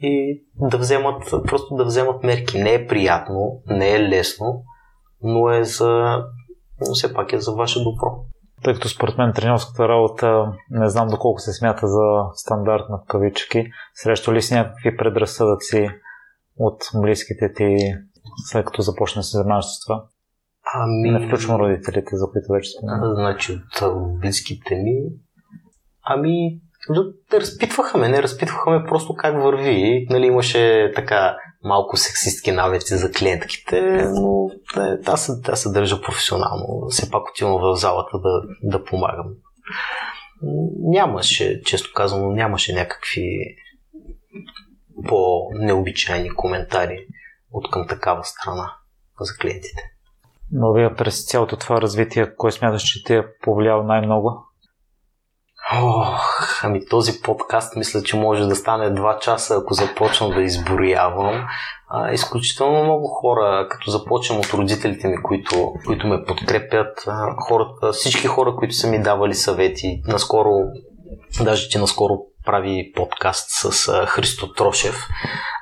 [0.01, 2.59] И да вземат, просто да вземат мерки.
[2.59, 4.63] Не е приятно, не е лесно,
[5.23, 6.23] но е за,
[6.81, 8.25] но все пак е за ваше добро.
[8.65, 13.67] Тъй като според мен тренерската работа не знам доколко се смята за стандартна в кавички,
[13.95, 15.91] срещу ли си някакви предразсъдъци
[16.57, 17.77] от близките ти,
[18.45, 20.05] след като започне да се занимаваш с това?
[20.75, 21.11] Ами...
[21.11, 23.15] Не включвам родителите, за които вече споменах.
[23.15, 24.95] Значи от близките ми...
[26.05, 26.61] Ами,
[27.31, 30.07] да разпитваха ме, не разпитваха ме просто как върви.
[30.11, 34.51] Нали, имаше така малко сексистки навици за клиентките, но
[35.07, 36.89] аз, аз се държа професионално.
[36.89, 39.27] Все пак отивам в залата да, да помагам.
[40.79, 43.57] Нямаше, често казано, нямаше някакви
[45.09, 47.07] по-необичайни коментари
[47.53, 48.77] от към такава страна
[49.21, 49.93] за клиентите.
[50.53, 54.52] Но вие през цялото това развитие, кой смяташ, че ти е повлиял най-много?
[55.81, 61.47] Ох, ами този подкаст мисля, че може да стане 2 часа, ако започна да изброявам.
[61.89, 67.05] А, изключително много хора, като започнем от родителите ми, които, които ме подкрепят,
[67.49, 70.03] хората, всички хора, които са ми давали съвети.
[70.07, 70.51] Наскоро,
[71.41, 72.15] даже че наскоро
[72.47, 75.09] прави подкаст с Христо Трошев,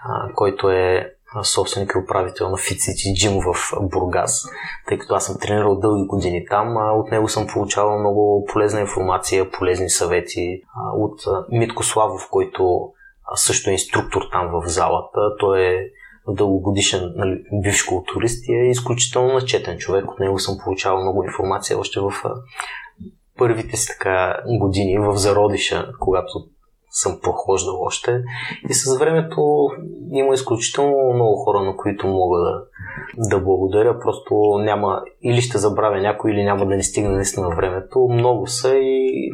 [0.05, 1.12] а, който е
[1.43, 4.49] собственик и управител на Fit City Gym в Бургас,
[4.88, 6.77] тъй като аз съм тренирал дълги години там.
[6.77, 10.62] От него съм получавал много полезна информация, полезни съвети.
[10.95, 12.93] От Митко Славов, който
[13.35, 15.21] също е инструктор там в залата.
[15.38, 15.90] Той е
[16.29, 20.11] дългогодишен нали, бивш културист и е изключително начетен човек.
[20.11, 22.12] От него съм получавал много информация още в
[23.38, 26.33] първите си така години в зародиша, когато
[26.90, 28.22] съм прохождал още.
[28.68, 29.68] И с времето
[30.12, 32.66] има изключително много хора, на които мога да,
[33.29, 34.00] да благодаря.
[34.00, 38.09] Просто няма или ще забравя някой, или няма да ни стигне наистина времето.
[38.11, 39.31] Много са и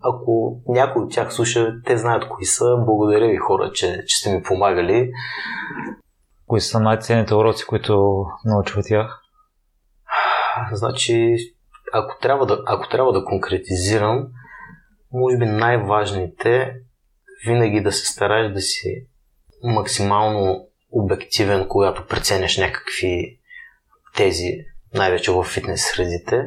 [0.00, 2.76] ако някой от тях слуша, те знаят кои са.
[2.86, 5.10] Благодаря ви хора, че, че сте ми помагали.
[6.46, 9.20] Кои са най-ценните уроци, които научих от тях?
[10.72, 11.36] Значи,
[11.92, 14.26] ако трябва да, ако трябва да конкретизирам,
[15.14, 16.76] може би най-важните
[17.46, 19.06] винаги да се стараеш да си
[19.62, 23.40] максимално обективен, когато преценяш някакви
[24.16, 24.58] тези,
[24.94, 26.42] най-вече в фитнес средите,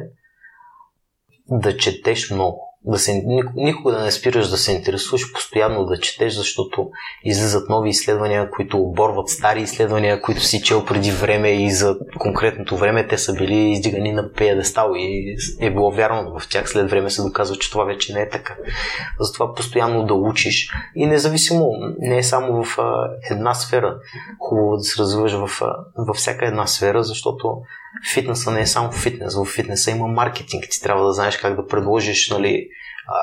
[1.50, 3.22] да четеш много да се,
[3.54, 6.90] никога да не спираш да се интересуваш, постоянно да четеш, защото
[7.24, 12.76] излизат нови изследвания, които оборват стари изследвания, които си чел преди време и за конкретното
[12.76, 16.70] време те са били издигани на пиедестал и е било вярно в тях.
[16.70, 18.56] След време се доказва, че това вече не е така.
[19.20, 22.78] Затова постоянно да учиш и независимо, не е само в
[23.30, 23.96] една сфера,
[24.38, 25.62] хубаво да се развиваш в,
[25.96, 27.62] във всяка една сфера, защото
[28.14, 29.34] фитнеса не е само фитнес.
[29.36, 30.64] В фитнеса има маркетинг.
[30.70, 32.68] Ти трябва да знаеш как да предложиш нали,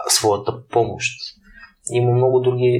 [0.08, 1.12] своята помощ.
[1.91, 2.80] Има много други,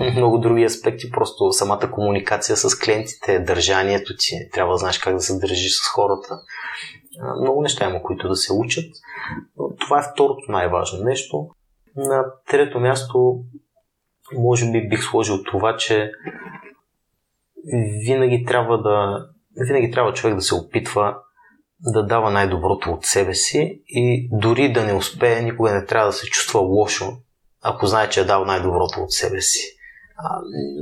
[0.16, 5.20] много други аспекти, просто самата комуникация с клиентите, държанието ти, трябва да знаеш как да
[5.20, 6.38] се държиш с хората.
[7.40, 8.90] Много неща има, които да се учат.
[9.80, 11.48] Това е второто най-важно нещо.
[11.96, 13.44] На трето място,
[14.38, 16.12] може би бих сложил това, че
[18.06, 21.16] винаги трябва да винаги трябва човек да се опитва
[21.80, 26.12] да дава най-доброто от себе си и дори да не успее, никога не трябва да
[26.12, 27.12] се чувства лошо,
[27.62, 29.76] ако знае, че е дал най-доброто от себе си.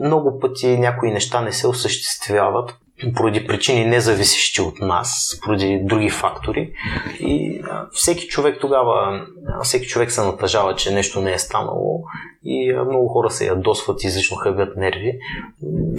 [0.05, 2.79] Много пъти някои неща не се осъществяват
[3.17, 6.73] поради причини независещи от нас, поради други фактори.
[7.21, 9.27] И всеки човек тогава,
[9.63, 12.05] всеки човек се натъжава, че нещо не е станало
[12.45, 15.19] и много хора се ядосват, излишно хъбят нерви.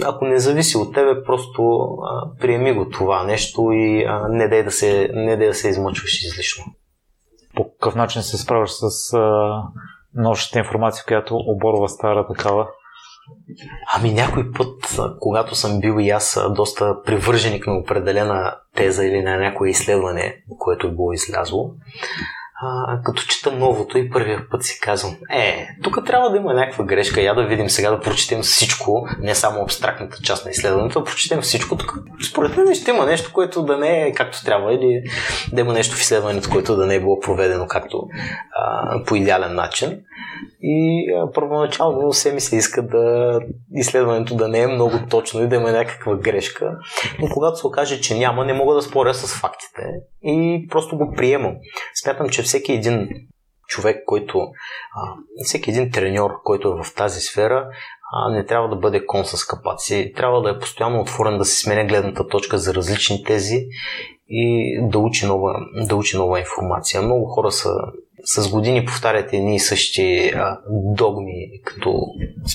[0.04, 1.88] Ако не зависи от тебе, просто
[2.40, 6.64] приеми го това нещо и не дай да се, не дай да се измъчваш излишно.
[7.54, 9.16] По какъв начин се справяш с
[10.14, 12.68] нощната информация, която оборва стара такава?
[13.94, 19.36] Ами някой път, когато съм бил и аз доста привърженик на определена теза или на
[19.36, 21.74] някое изследване, което е било излязло,
[22.64, 26.84] а, като чета новото и първия път си казвам, е, тук трябва да има някаква
[26.84, 31.04] грешка, я да видим сега да прочетем всичко, не само абстрактната част на изследването, да
[31.04, 31.76] прочетем всичко.
[31.76, 31.98] Тук,
[32.30, 35.02] според мен ще има нещо, което да не е както трябва или
[35.52, 38.02] да има нещо в изследването, което да не е било проведено както
[38.54, 40.00] а, по идеален начин.
[40.60, 43.38] И а, първоначално все ми се иска да
[43.74, 46.70] изследването да не е много точно и да има някаква грешка.
[47.20, 49.82] Но когато се окаже, че няма, не мога да споря с фактите
[50.22, 51.54] и просто го приемам.
[51.94, 53.08] Смятам, че всеки един
[53.66, 54.48] човек, който,
[55.44, 57.68] всеки един треньор, който е в тази сфера,
[58.30, 60.12] не трябва да бъде кон с капаци.
[60.16, 63.66] Трябва да е постоянно отворен да се сменя гледната точка за различни тези
[64.28, 65.54] и да учи нова,
[65.88, 67.02] да учи нова информация.
[67.02, 67.70] Много хора са
[68.24, 72.06] с години повтарят едни и същи а, догми, като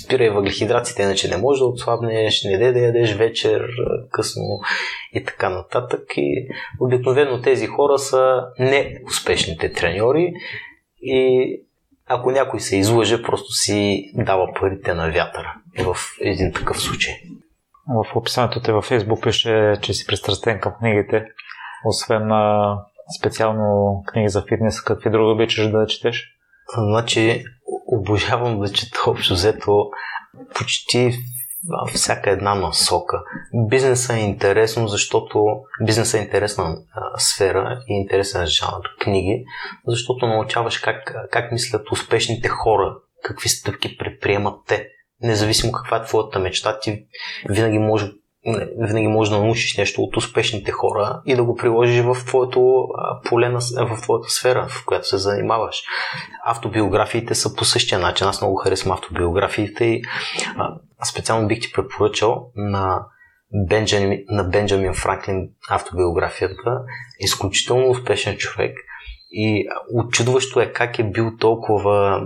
[0.03, 3.67] спирай въглехидратите, иначе не може да отслабнеш, не дай да ядеш вечер,
[4.11, 4.43] късно
[5.13, 6.01] и така нататък.
[6.17, 6.47] И
[6.79, 10.33] обикновено тези хора са неуспешните треньори
[11.01, 11.61] и
[12.09, 17.13] ако някой се излъже, просто си дава парите на вятъра в един такъв случай.
[17.87, 21.25] В описанието те във Фейсбук пише, че си пристрастен към книгите.
[21.85, 22.31] Освен
[23.19, 26.23] специално книги за фитнес, какви други обичаш да четеш?
[26.77, 27.43] Значи,
[27.87, 29.89] обожавам да чета общо взето
[30.55, 31.13] почти
[31.93, 33.23] всяка една насока.
[33.53, 35.45] Бизнесът е интересно, защото
[35.85, 36.77] бизнесът е интересна
[37.17, 39.45] сфера и интересен жанр книги,
[39.87, 44.87] защото научаваш как, как мислят успешните хора, какви стъпки предприемат те.
[45.21, 47.05] Независимо каква е твоята мечта, ти
[47.49, 48.11] винаги може
[48.77, 52.87] винаги можеш да научиш нещо от успешните хора и да го приложиш в твоето
[53.25, 55.81] поле, в твоята сфера, в която се занимаваш.
[56.45, 58.27] Автобиографиите са по същия начин.
[58.27, 60.01] Аз много харесвам автобиографиите и
[61.11, 63.05] специално бих ти препоръчал на
[63.69, 66.81] Бенджамин, на Бенджамин Франклин автобиографията.
[67.19, 68.77] Изключително успешен човек
[69.31, 72.21] и очудващо е как е бил толкова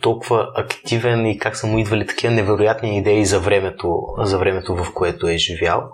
[0.00, 4.94] толкова активен и как са му идвали такива невероятни идеи за времето, за времето в
[4.94, 5.90] което е живял.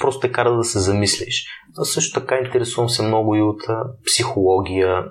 [0.00, 1.46] Просто те кара да се замислиш.
[1.78, 3.62] А също така интересувам се много и от
[4.06, 5.04] психология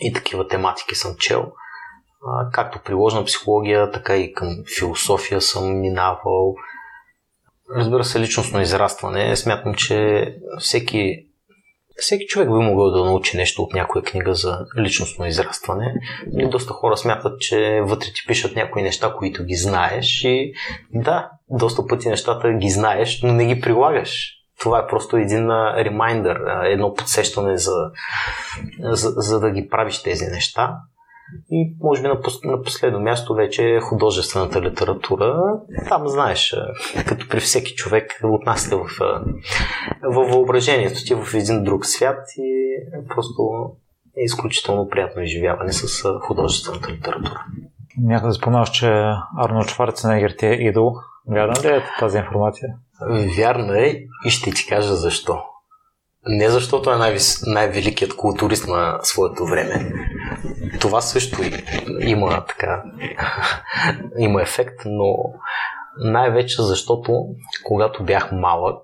[0.00, 1.52] и такива тематики съм чел.
[2.52, 6.54] Както приложна психология, така и към философия съм минавал.
[7.76, 9.36] Разбира се, личностно израстване.
[9.36, 10.28] Смятам, че
[10.58, 11.26] всеки
[11.96, 15.94] всеки човек би могъл да научи нещо от някоя книга за личностно израстване.
[16.38, 20.52] И доста хора смятат, че вътре ти пишат някои неща, които ги знаеш и
[20.94, 24.32] да, доста пъти нещата ги знаеш, но не ги прилагаш.
[24.60, 27.74] Това е просто един ремайндър, едно подсещане за,
[28.80, 30.76] за, за да ги правиш тези неща.
[31.50, 35.42] И може би на, на последно място вече е художествената литература.
[35.88, 36.56] Там, знаеш,
[37.06, 38.86] като при всеки човек, отнасяте в,
[40.02, 42.76] в въображението ти в един друг свят и
[43.08, 43.42] просто
[44.16, 47.44] е изключително приятно изживяване с художествената литература.
[47.98, 48.86] Някъде споменаш, че
[49.38, 50.94] Арнолд Шварценегер ти е идол.
[51.28, 52.68] Вярна ли е тази информация?
[53.36, 53.94] Вярна е
[54.26, 55.38] и ще ти кажа защо.
[56.26, 57.16] Не защото е най-
[57.46, 59.92] най-великият културист на своето време.
[60.86, 61.42] Това също
[62.00, 62.82] има така,
[64.18, 65.16] има ефект, но
[65.98, 67.26] най-вече защото
[67.64, 68.82] когато бях малък,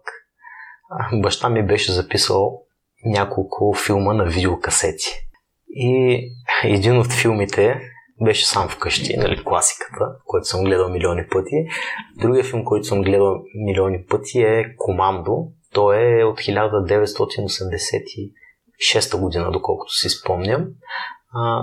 [1.13, 2.63] баща ми беше записал
[3.05, 5.29] няколко филма на видеокасети.
[5.69, 6.21] И
[6.65, 7.81] един от филмите
[8.25, 11.67] беше сам вкъщи, нали, класиката, който съм гледал милиони пъти.
[12.17, 19.95] Другия филм, който съм гледал милиони пъти е Командо, той е от 1986 година, доколкото
[19.95, 20.67] си спомням.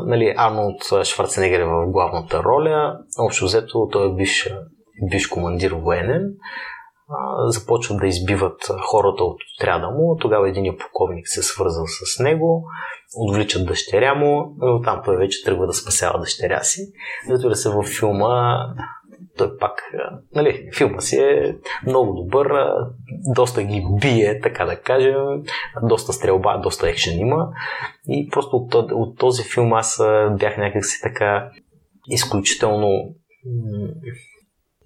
[0.06, 2.98] Нали, Арнолд Шварценегер е в главната роля.
[3.20, 4.50] Общо взето той е биш,
[5.10, 6.24] биш командир военен.
[7.12, 10.18] А, започват да избиват хората от отряда му.
[10.22, 12.64] Тогава един полковник се свързал с него,
[13.18, 16.82] отвличат дъщеря му и оттам той вече тръгва да спасява дъщеря си.
[17.30, 18.58] Разбира се, във филма
[19.40, 19.84] той пак,
[20.36, 22.48] нали, филма си е много добър,
[23.36, 25.44] доста ги бие, така да кажем,
[25.84, 27.50] доста стрелба, доста екшен има
[28.08, 30.04] и просто от, от този филм аз
[30.40, 31.50] бях някакси така
[32.08, 33.16] изключително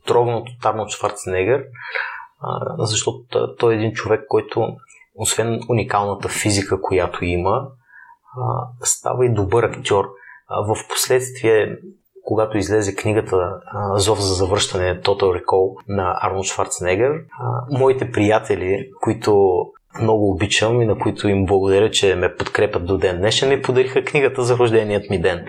[0.08, 1.64] трогнат от Арнолд Шварценегер,
[2.78, 4.76] защото той е един човек, който
[5.16, 7.68] освен уникалната физика, която има,
[8.82, 10.06] става и добър актьор.
[10.50, 11.78] В последствие
[12.24, 13.60] когато излезе книгата
[13.96, 17.12] Зов за завръщане Total Recall на Арнолд Шварценегер,
[17.72, 19.64] моите приятели, които
[20.02, 24.04] много обичам и на които им благодаря, че ме подкрепят до ден днешен, ми подариха
[24.04, 25.46] книгата за рожденият ми ден.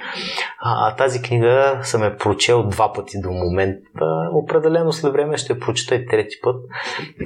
[0.60, 4.06] А, тази книга съм е прочел два пъти до момента.
[4.32, 6.56] Определено след време ще я прочета и трети път.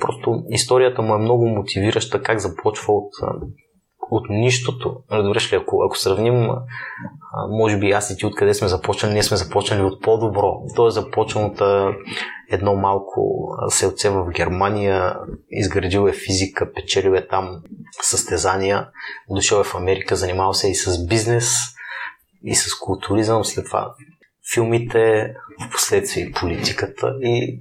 [0.01, 3.11] Просто историята му е много мотивираща как започва от
[4.11, 4.97] от нищото.
[5.13, 6.49] Разбираш ли, ако, ако сравним,
[7.51, 10.63] може би аз и ти откъде сме започнали, ние сме започнали от по-добро.
[10.77, 11.63] Той е започнал от
[12.51, 15.17] едно малко селце в Германия,
[15.51, 17.63] изградил е физика, печелил е там
[18.03, 18.89] състезания,
[19.31, 21.55] дошъл е в Америка, занимавал се и с бизнес,
[22.45, 23.95] и с културизъм, след това
[24.55, 27.61] филмите, в последствие политиката и,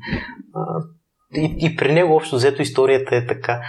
[1.36, 3.62] и, и при него общо взето историята е така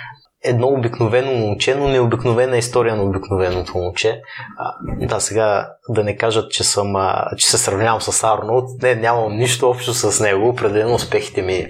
[0.48, 4.22] едно обикновено момче, но необикновена история на обикновеното момче.
[4.56, 4.74] А,
[5.06, 8.82] да, сега да не кажат, че, съм, а, че се сравнявам с Арнолд.
[8.82, 10.48] Не, нямам нищо общо с него.
[10.48, 11.66] Определено успехите ми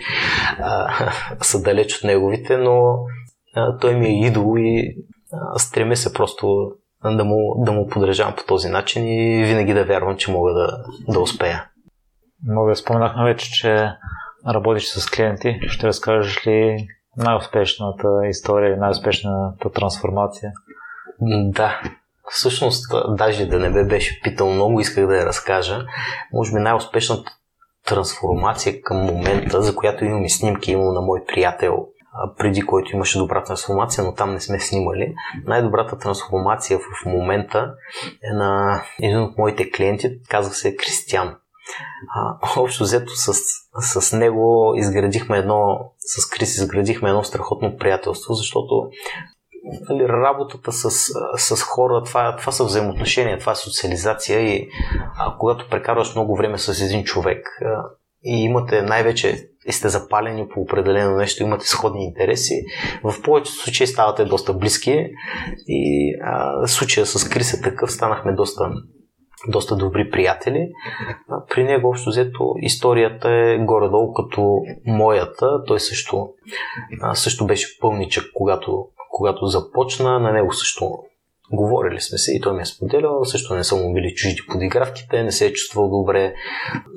[0.59, 0.89] а,
[1.43, 2.95] са далеч от неговите, но
[3.57, 4.97] а, той ми е идол и
[5.33, 6.73] а, стремя се просто
[7.05, 10.85] да му, да му подрежавам по този начин и винаги да вярвам, че мога да,
[11.09, 11.65] да успея.
[12.47, 13.91] Мога да споменахме вече, че
[14.47, 15.61] работиш с клиенти.
[15.69, 16.87] Ще разкажеш ли
[17.19, 20.53] най-успешната история, най-успешната трансформация?
[21.21, 21.81] Да.
[22.31, 25.85] Всъщност, даже да не бе беше питал много, исках да я разкажа.
[26.33, 27.33] Може би най-успешната
[27.87, 31.87] трансформация към момента, за която имам и снимки, имам на мой приятел,
[32.39, 35.15] преди който имаше добра трансформация, но там не сме снимали.
[35.47, 37.75] Най-добрата трансформация в момента
[38.33, 41.37] е на един от моите клиенти, казва се Кристиан.
[42.15, 43.35] А, общо взето с,
[44.01, 48.91] с него изградихме едно, с Крис изградихме едно страхотно приятелство, защото
[49.91, 50.91] нали, работата с,
[51.37, 54.69] с хора, това, това са взаимоотношения, това е социализация и
[55.19, 57.85] а, когато прекарваш много време с един човек а,
[58.25, 62.55] и имате най-вече и сте запалени по определено нещо, имате сходни интереси,
[63.05, 65.07] в повечето случаи ставате доста близки
[65.67, 68.71] и а, случая с Крис е такъв, станахме доста
[69.47, 70.73] доста добри приятели.
[71.51, 75.65] При него общо взето историята е горе-долу като моята.
[75.67, 76.29] Той също,
[77.15, 80.19] също беше пълничък, когато, когато започна.
[80.21, 80.99] На него също
[81.53, 85.23] Говорили сме се и той ми е споделял, също не са му били чужди подигравките,
[85.23, 86.35] не се е чувствал добре,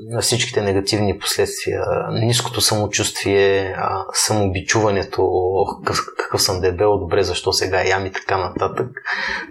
[0.10, 1.82] на всичките негативни последствия,
[2.12, 3.76] ниското самочувствие,
[4.14, 5.32] самобичуването,
[6.18, 8.88] какъв, съм дебел, добре, защо сега ям и така нататък.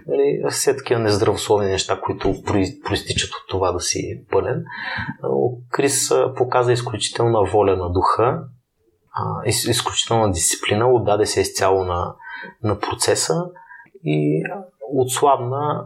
[0.07, 2.33] Нали, все такива нездравословни неща, които
[2.85, 4.63] проистичат от това да си пълен.
[5.71, 8.39] Крис показа изключителна воля на духа,
[9.67, 12.15] изключителна дисциплина, отдаде се изцяло на,
[12.63, 13.35] на процеса
[14.03, 14.43] и
[14.97, 15.85] отслабна,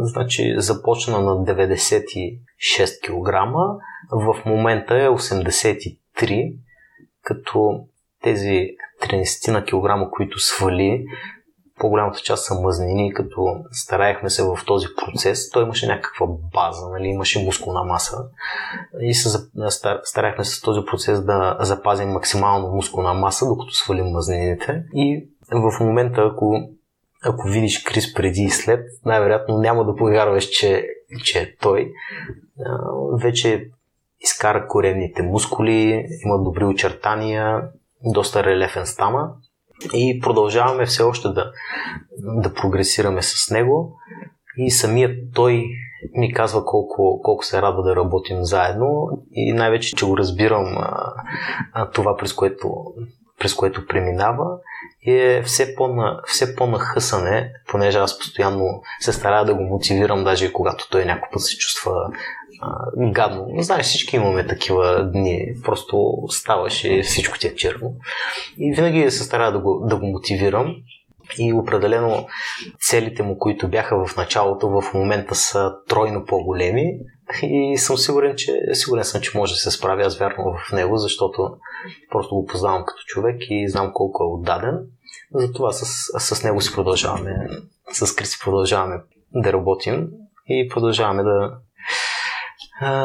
[0.00, 2.38] значи започна на 96
[3.02, 3.34] кг,
[4.12, 6.56] в момента е 83,
[7.22, 7.80] като
[8.22, 8.68] тези
[9.02, 11.04] 30 на килограма, които свали,
[11.78, 15.50] по-голямата част са мъзнини, като стараехме се в този процес.
[15.50, 17.06] Той имаше някаква база, нали?
[17.06, 18.16] имаше мускулна маса
[19.00, 19.38] и се
[20.02, 24.82] стараехме се с този процес да запазим максимално мускулна маса, докато свалим мазнините.
[24.94, 26.68] И в момента, ако
[27.28, 30.86] ако видиш Крис преди и след, най-вероятно няма да повярваш, че,
[31.24, 31.92] че е той.
[33.22, 33.70] Вече
[34.20, 37.62] изкара коренните мускули, има добри очертания,
[38.04, 39.32] доста релефен стана
[39.94, 41.52] и продължаваме все още да,
[42.18, 43.98] да прогресираме с него.
[44.56, 45.64] И самият той
[46.14, 49.08] ми казва колко, колко се радва да работим заедно.
[49.32, 51.12] И най-вече, че го разбирам а,
[51.72, 52.84] а, това, през което,
[53.38, 54.58] през което преминава
[55.06, 60.88] е все, по-на, все по-нахъсане, понеже аз постоянно се старая да го мотивирам, даже когато
[60.90, 61.92] той някой път се чувства
[62.60, 63.46] а, гадно.
[63.58, 67.94] Знаеш, всички имаме такива дни, просто ставаш и всичко ти е черно.
[68.58, 70.76] И винаги се старая да го, да го мотивирам.
[71.38, 72.26] И определено
[72.80, 76.98] целите му, които бяха в началото, в момента са тройно по-големи.
[77.42, 80.02] И съм сигурен, че, сигурен съм, че може да се справя.
[80.02, 81.50] Аз вярвам в него, защото
[82.10, 84.78] просто го познавам като човек и знам колко е отдаден.
[85.34, 85.84] Затова с,
[86.34, 87.48] с него си продължаваме,
[87.92, 89.00] с Криси продължаваме
[89.34, 90.08] да работим
[90.48, 91.58] и продължаваме да,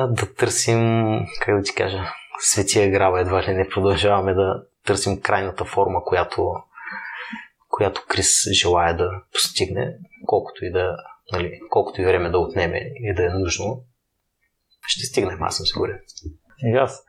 [0.07, 0.79] да търсим,
[1.41, 2.03] как да ти кажа,
[2.39, 6.53] светия грава едва ли не продължаваме да търсим крайната форма, която,
[7.69, 9.95] която Крис желая да постигне,
[10.25, 10.97] колкото и да,
[11.31, 13.83] нали, колкото и време да отнеме и да е нужно.
[14.87, 15.99] Ще стигнем, аз съм сигурен.
[16.63, 17.03] И аз.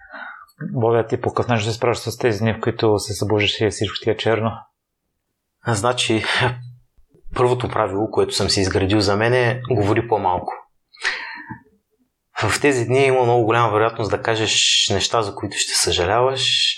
[0.72, 3.96] Бога ти по какъв се справиш с тези дни, в които се събуждаш и всичко
[4.02, 4.50] ти е черно?
[5.66, 6.24] Значи,
[7.36, 10.52] първото правило, което съм си изградил за мен е говори по-малко.
[12.42, 16.74] В тези дни има много голяма вероятност да кажеш неща, за които ще съжаляваш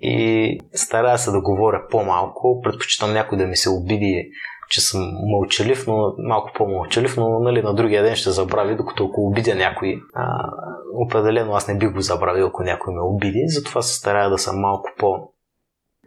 [0.00, 2.60] и старая се да говоря по-малко.
[2.62, 4.30] Предпочитам някой да ми се обиди,
[4.70, 9.26] че съм мълчалив, но малко по-мълчалив, но нали, на другия ден ще забрави, докато ако
[9.26, 10.50] обидя някой, а,
[10.94, 14.60] определено аз не бих го забравил, ако някой ме обиди, затова се старая да съм
[14.60, 15.32] малко по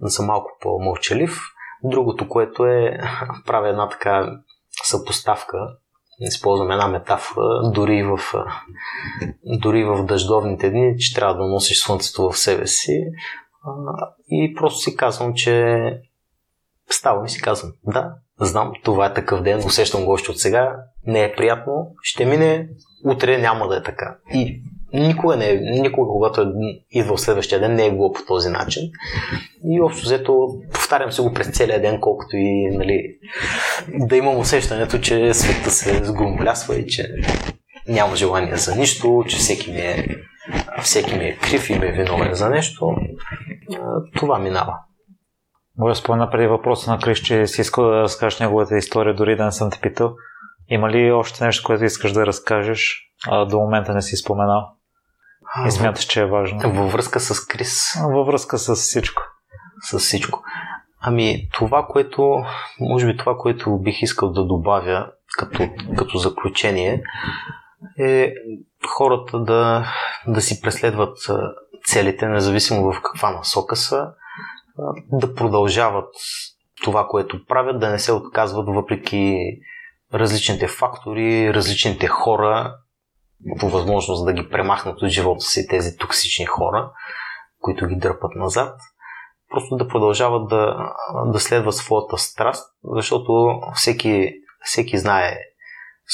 [0.02, 1.40] да съм малко по-мълчалив
[1.84, 3.00] Другото, което е,
[3.46, 4.40] правя една така
[4.84, 5.58] съпоставка,
[6.20, 8.20] използвам една метафора, дори в,
[9.62, 13.04] дори в дъждовните дни, че трябва да носиш слънцето в себе си.
[14.28, 15.78] И просто си казвам, че
[16.90, 20.76] ставам и си казвам, да, знам, това е такъв ден, усещам го още от сега,
[21.06, 22.70] не е приятно, ще мине,
[23.06, 24.18] утре няма да е така.
[24.34, 24.64] И
[24.94, 26.46] никога, не е, никога, когато е
[26.92, 28.84] идвал следващия ден, не е било по този начин.
[29.64, 33.18] И общо взето, повтарям се го през целия ден, колкото и нали,
[33.88, 37.16] да имам усещането, че света се сгромолясва и че
[37.88, 40.08] няма желание за нищо, че всеки ми е,
[40.82, 42.96] всеки ми е крив и ми е виновен за нещо.
[44.16, 44.74] Това минава.
[45.78, 49.46] Да спомена преди въпроса на Криш, че си искал да разкажеш неговата история, дори да
[49.46, 50.16] не съм те питал.
[50.70, 54.79] Има ли още нещо, което искаш да разкажеш, а до момента не си споменал?
[55.68, 56.74] И смяташ, че е важно.
[56.74, 57.94] Във връзка с Крис.
[58.04, 59.22] Във връзка с всичко.
[59.82, 60.44] С всичко.
[61.02, 62.44] Ами, това, което,
[62.80, 67.04] може би това, което бих искал да добавя като, като заключение,
[68.00, 68.34] е
[68.88, 69.88] хората да,
[70.28, 71.18] да си преследват
[71.86, 74.08] целите, независимо в каква насока са,
[75.12, 76.16] да продължават
[76.84, 79.38] това, което правят, да не се отказват въпреки
[80.14, 82.76] различните фактори, различните хора,
[83.60, 86.92] по възможност да ги премахнат от живота си тези токсични хора,
[87.62, 88.80] които ги дърпат назад.
[89.50, 90.94] Просто да продължават да,
[91.26, 94.34] да следват своята страст, защото всеки,
[94.64, 95.38] всеки знае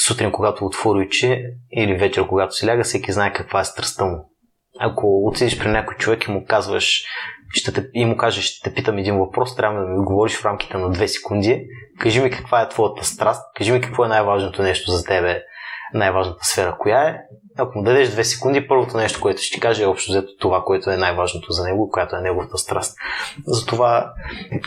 [0.07, 4.32] сутрин, когато отвори очи или вечер, когато се ляга, всеки знае каква е страстта му.
[4.80, 7.03] Ако отидеш при някой човек и му казваш,
[7.49, 10.45] ще те, и му кажеш, ще те питам един въпрос, трябва да ми отговориш в
[10.45, 11.65] рамките на две секунди.
[11.99, 15.43] Кажи ми каква е твоята страст, кажи ми какво е най-важното нещо за тебе,
[15.94, 17.20] най-важната сфера коя е.
[17.58, 20.64] Ако му дадеш две секунди, първото нещо, което ще ти каже е общо взето това,
[20.66, 22.98] което е най-важното за него, която е неговата страст.
[23.48, 24.14] Затова,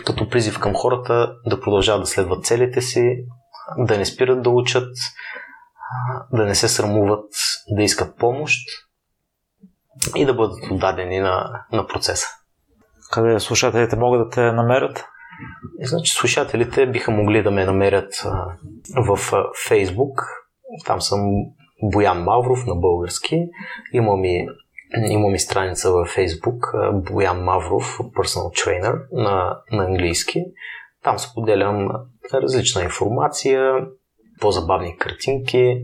[0.07, 3.25] като призив към хората да продължават да следват целите си,
[3.79, 4.95] да не спират да учат,
[6.33, 7.31] да не се срамуват
[7.77, 8.59] да искат помощ
[10.17, 12.27] и да бъдат отдадени на, на процеса.
[13.13, 15.05] Къде слушателите могат да те намерят?
[15.83, 18.23] Значи слушателите биха могли да ме намерят
[19.07, 19.19] в
[19.69, 20.23] Фейсбук.
[20.87, 21.21] Там съм
[21.83, 23.49] Боян Мавров на български.
[23.93, 24.49] Имам и,
[25.09, 30.45] имам и страница във Фейсбук Боян Мавров, Personal Trainer на, на английски.
[31.03, 31.89] Там споделям
[32.35, 33.75] различна информация,
[34.41, 35.83] по-забавни картинки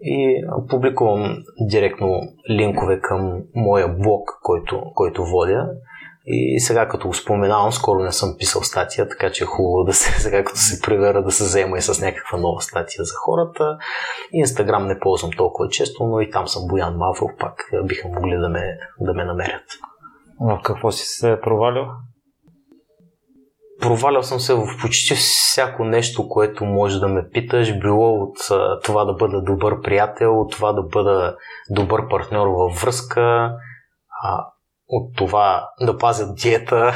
[0.00, 5.68] и публикувам директно линкове към моя блог, който, който водя.
[6.26, 9.92] И сега като го споменавам, скоро не съм писал статия, така че е хубаво да
[9.92, 13.78] се, сега като се превера да се взема и с някаква нова статия за хората.
[14.32, 18.48] Инстаграм не ползвам толкова често, но и там съм Боян Мавров, пак биха могли да
[18.48, 19.64] ме, да ме намерят.
[20.40, 21.84] В какво си се провалил?
[23.80, 28.36] Провалял съм се в почти всяко нещо, което може да ме питаш, било от
[28.84, 31.36] това да бъда добър приятел, от това да бъда
[31.70, 33.52] добър партньор във връзка,
[34.88, 36.92] от това да пазя диета,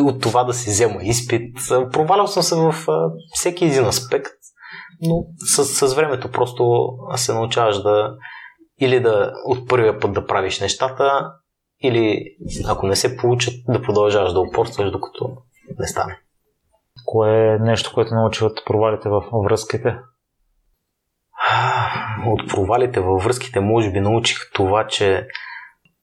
[0.00, 1.56] от това да си взема изпит.
[1.92, 2.74] Провалял съм се в
[3.32, 4.32] всеки един аспект,
[5.02, 8.16] но с, с времето просто се научаваш да
[8.80, 11.32] или да от първия път да правиш нещата,
[11.82, 12.24] или
[12.68, 15.36] ако не се получат, да продължаваш да упорстваш, докато
[15.78, 16.18] не стане.
[17.06, 19.96] Кое е нещо, което научиват провалите в връзките?
[22.26, 25.26] От провалите във връзките може би научих това, че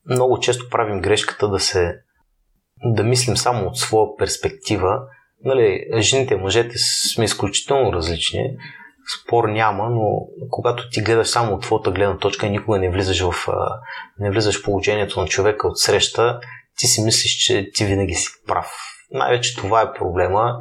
[0.10, 1.95] много често правим грешката да се
[2.86, 4.99] да мислим само от своя перспектива.
[5.43, 6.76] Нали, жените и мъжете
[7.14, 8.58] сме изключително различни.
[9.22, 13.22] Спор няма, но когато ти гледаш само от твоята гледна точка и никога не влизаш
[13.22, 13.47] в,
[14.20, 16.39] не влизаш в положението на човека от среща,
[16.78, 18.96] ти си мислиш, че ти винаги си прав.
[19.12, 20.60] Най-вече това е проблема.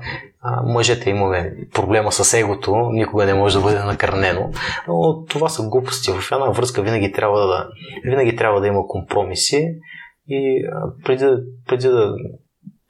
[0.65, 4.51] Мъжете имаме проблема с егото, никога не може да бъде накърнено,
[4.89, 6.11] но това са глупости.
[6.11, 7.69] В една връзка винаги трябва да,
[8.05, 9.69] винаги трябва да има компромиси
[10.29, 10.65] и
[11.05, 11.27] преди,
[11.69, 12.15] преди да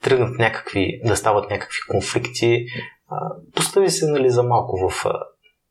[0.03, 2.65] тръгнат някакви, да стават някакви конфликти,
[3.55, 5.05] постави се нали, за малко в,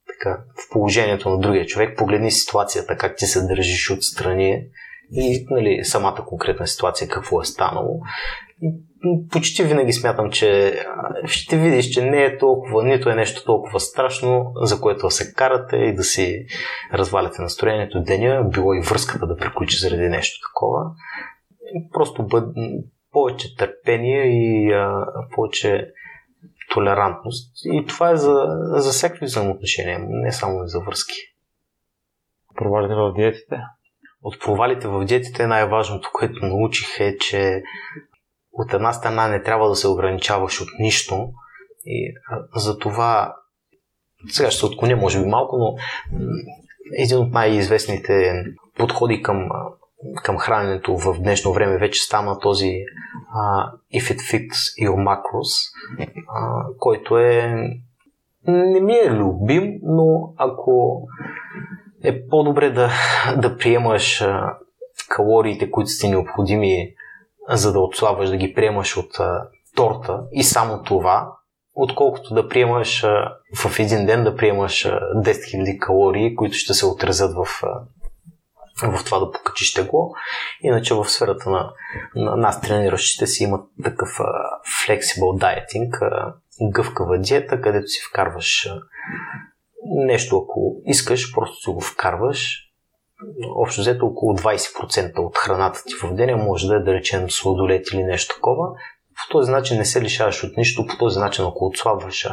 [0.07, 4.63] така, в положението на другия човек, погледни ситуацията, как ти се държиш отстрани
[5.13, 8.01] и нали, самата конкретна ситуация, какво е станало
[9.31, 10.81] почти винаги смятам, че
[11.25, 15.35] ще видиш, че не е толкова, нито е нещо толкова страшно, за което да се
[15.35, 16.47] карате и да си
[16.93, 20.83] разваляте настроението деня, било и връзката да приключи заради нещо такова.
[21.93, 22.49] Просто бъд,
[23.13, 25.91] повече търпение и а, повече
[26.71, 27.53] толерантност.
[27.65, 31.17] И това е за, за всякакви взаимоотношения, не само и за връзки.
[32.57, 33.57] Провалите в диетите?
[34.23, 37.63] От провалите в диетите най-важното, което научих е, че
[38.59, 41.29] от една страна не трябва да се ограничаваш от нищо
[41.87, 42.15] и
[42.55, 43.35] за това
[44.29, 45.77] сега ще се отклоня може би малко, но
[46.99, 48.45] един от най-известните
[48.77, 49.49] подходи към,
[50.23, 52.73] към храненето в днешно време вече стана този
[53.37, 57.57] uh, If it fits your macros, uh, който е
[58.49, 61.03] не ми е любим, но ако
[62.05, 62.91] е по-добре да,
[63.37, 64.25] да приемаш
[65.09, 66.95] калориите, които са ти необходими,
[67.49, 69.11] за да отслабваш, да ги приемаш от
[69.77, 71.33] торта и само това,
[71.75, 73.03] отколкото да приемаш
[73.57, 77.45] в един ден да приемаш 10 000 калории, които ще се отрезат в,
[78.83, 80.11] в това да покачиш тегло.
[80.63, 81.73] Иначе в сферата на,
[82.15, 84.09] на нас трениращите си имат такъв
[84.87, 85.91] flexible dieting,
[86.71, 88.69] гъвкава диета, където си вкарваш
[89.87, 92.66] нещо, ако искаш, просто си го вкарваш.
[93.57, 97.87] Общо взето около 20% от храната ти в деня може да е, да речем, сладолет
[97.93, 98.69] или нещо такова
[99.17, 102.29] по този начин не се лишаваш от нищо, по този начин ако отслабваш,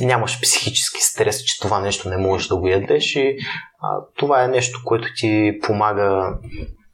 [0.00, 3.38] нямаш психически стрес, че това нещо не можеш да го ядеш и
[3.80, 6.34] а, това е нещо, което ти помага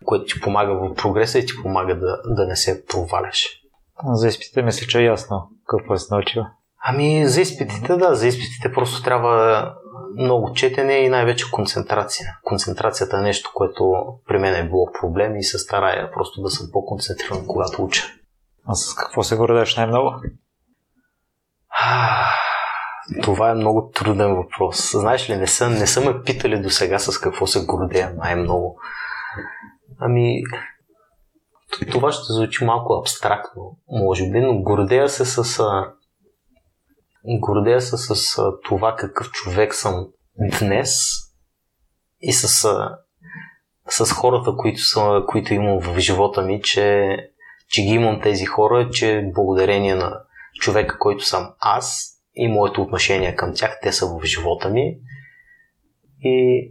[0.04, 3.46] което ти помага в прогреса и ти помага да, да не се проваляш.
[4.12, 6.42] За изпитите мисля, че е ясно какво е научил.
[6.84, 9.74] Ами за изпитите, да, за изпитите просто трябва
[10.16, 12.26] много четене и най-вече концентрация.
[12.44, 13.94] Концентрацията е нещо, което
[14.28, 18.02] при мен е било проблем и се старая просто да съм по-концентриран, когато уча.
[18.66, 20.14] А с какво се гордееш най-много?
[23.22, 24.92] Това е много труден въпрос.
[24.92, 28.78] Знаеш ли, не са, не са ме питали до сега с какво се гордея най-много.
[29.98, 30.42] Ами,
[31.90, 35.62] това ще звучи малко абстрактно, може би, но гордея се с.
[37.28, 40.06] Гордея се с това какъв човек съм
[40.60, 41.00] днес
[42.20, 42.48] и с,
[43.88, 47.16] с хората, които, са, които имам в живота ми, че
[47.68, 50.20] че ги имам тези хора, че благодарение на
[50.60, 54.98] човека, който съм аз и моето отношение към тях, те са в живота ми
[56.20, 56.70] и,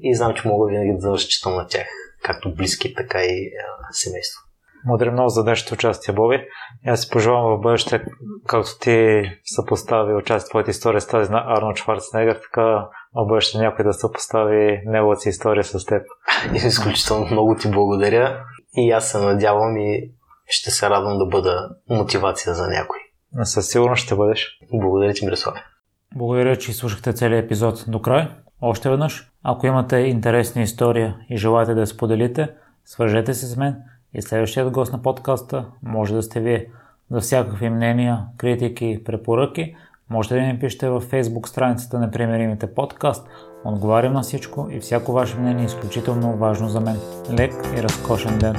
[0.00, 1.86] и знам, че мога винаги да разчитам на тях,
[2.22, 4.40] както близки, така и а, семейство.
[4.86, 6.46] Благодаря много за днешното участие, Боби.
[6.86, 8.04] И аз си пожелавам в бъдеще,
[8.46, 13.58] както ти съпостави участие в твоята история с тази на Арнолд Шварценегър, така в бъдеще
[13.58, 16.02] някой да съпостави неговата си история с теб.
[16.54, 18.44] Изключително много ти благодаря
[18.76, 20.10] и аз се надявам и
[20.46, 22.98] ще се радвам да бъда мотивация за някой.
[23.42, 24.58] Със сигурност ще бъдеш.
[24.72, 25.54] Благодаря ти, Мирослав.
[26.16, 28.28] Благодаря, че слушахте целият епизод до край.
[28.60, 32.48] Още веднъж, ако имате интересна история и желаете да я споделите,
[32.84, 33.76] свържете се с мен
[34.14, 36.66] и следващият гост на подкаста може да сте вие.
[37.10, 39.76] За всякакви мнения, критики, препоръки,
[40.10, 43.28] можете да ми пишете във Facebook страницата на Примеримите подкаст.
[43.64, 46.96] Отговарям на всичко и всяко ваше мнение е изключително важно за мен.
[47.38, 48.56] Лек и разкошен ден!